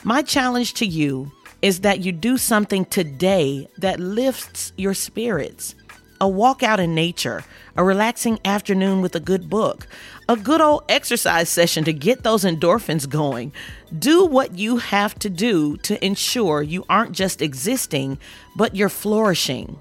my 0.05 0.23
challenge 0.23 0.75
to 0.75 0.87
you 0.87 1.33
is 1.63 1.81
that 1.81 1.99
you 1.99 2.13
do 2.13 2.39
something 2.39 2.85
today 2.85 3.67
that 3.79 3.99
lifts 3.99 4.73
your 4.77 4.95
spirits. 4.95 5.75
A 6.21 6.29
walk 6.29 6.63
out 6.63 6.79
in 6.79 6.95
nature, 6.95 7.43
a 7.77 7.83
relaxing 7.83 8.39
afternoon 8.45 9.01
with 9.01 9.17
a 9.17 9.21
good 9.21 9.51
book, 9.51 9.89
a 10.29 10.37
good 10.37 10.61
old 10.61 10.85
exercise 10.89 11.49
session 11.49 11.83
to 11.85 11.93
get 11.93 12.23
those 12.23 12.45
endorphins 12.45 13.09
going. 13.09 13.53
Do 13.99 14.25
what 14.25 14.57
you 14.57 14.77
have 14.77 15.19
to 15.21 15.29
do 15.29 15.77
to 15.79 16.05
ensure 16.07 16.63
you 16.63 16.85
aren't 16.89 17.13
just 17.17 17.43
existing, 17.43 18.17
but 18.55 18.77
you're 18.77 18.89
flourishing. 18.89 19.81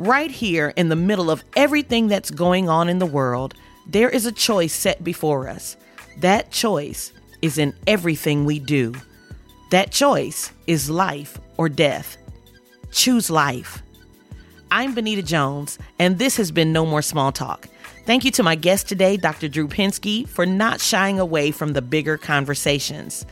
Right 0.00 0.30
here 0.30 0.72
in 0.76 0.88
the 0.88 0.96
middle 0.96 1.30
of 1.30 1.44
everything 1.54 2.08
that's 2.08 2.30
going 2.30 2.70
on 2.70 2.88
in 2.88 3.00
the 3.00 3.04
world, 3.04 3.52
there 3.86 4.08
is 4.08 4.24
a 4.24 4.32
choice 4.32 4.72
set 4.72 5.04
before 5.04 5.46
us. 5.46 5.76
That 6.16 6.50
choice 6.50 7.12
is 7.42 7.58
in 7.58 7.74
everything 7.86 8.46
we 8.46 8.60
do. 8.60 8.94
That 9.72 9.90
choice 9.90 10.52
is 10.66 10.88
life 10.88 11.38
or 11.58 11.68
death. 11.68 12.16
Choose 12.90 13.28
life. 13.28 13.82
I'm 14.70 14.94
Benita 14.94 15.22
Jones, 15.22 15.78
and 15.98 16.18
this 16.18 16.38
has 16.38 16.50
been 16.50 16.72
No 16.72 16.86
More 16.86 17.02
Small 17.02 17.30
Talk. 17.30 17.68
Thank 18.06 18.24
you 18.24 18.30
to 18.30 18.42
my 18.42 18.54
guest 18.54 18.88
today, 18.88 19.18
Dr. 19.18 19.48
Drew 19.48 19.68
Pinsky, 19.68 20.26
for 20.26 20.46
not 20.46 20.80
shying 20.80 21.20
away 21.20 21.50
from 21.50 21.74
the 21.74 21.82
bigger 21.82 22.16
conversations. 22.16 23.26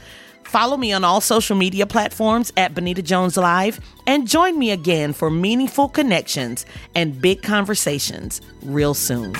Follow 0.48 0.78
me 0.78 0.94
on 0.94 1.04
all 1.04 1.20
social 1.20 1.56
media 1.56 1.86
platforms 1.86 2.54
at 2.56 2.74
Benita 2.74 3.02
Jones 3.02 3.36
Live 3.36 3.80
and 4.06 4.26
join 4.26 4.58
me 4.58 4.70
again 4.70 5.12
for 5.12 5.28
meaningful 5.28 5.90
connections 5.90 6.64
and 6.94 7.20
big 7.20 7.42
conversations 7.42 8.40
real 8.62 8.94
soon. 8.94 9.34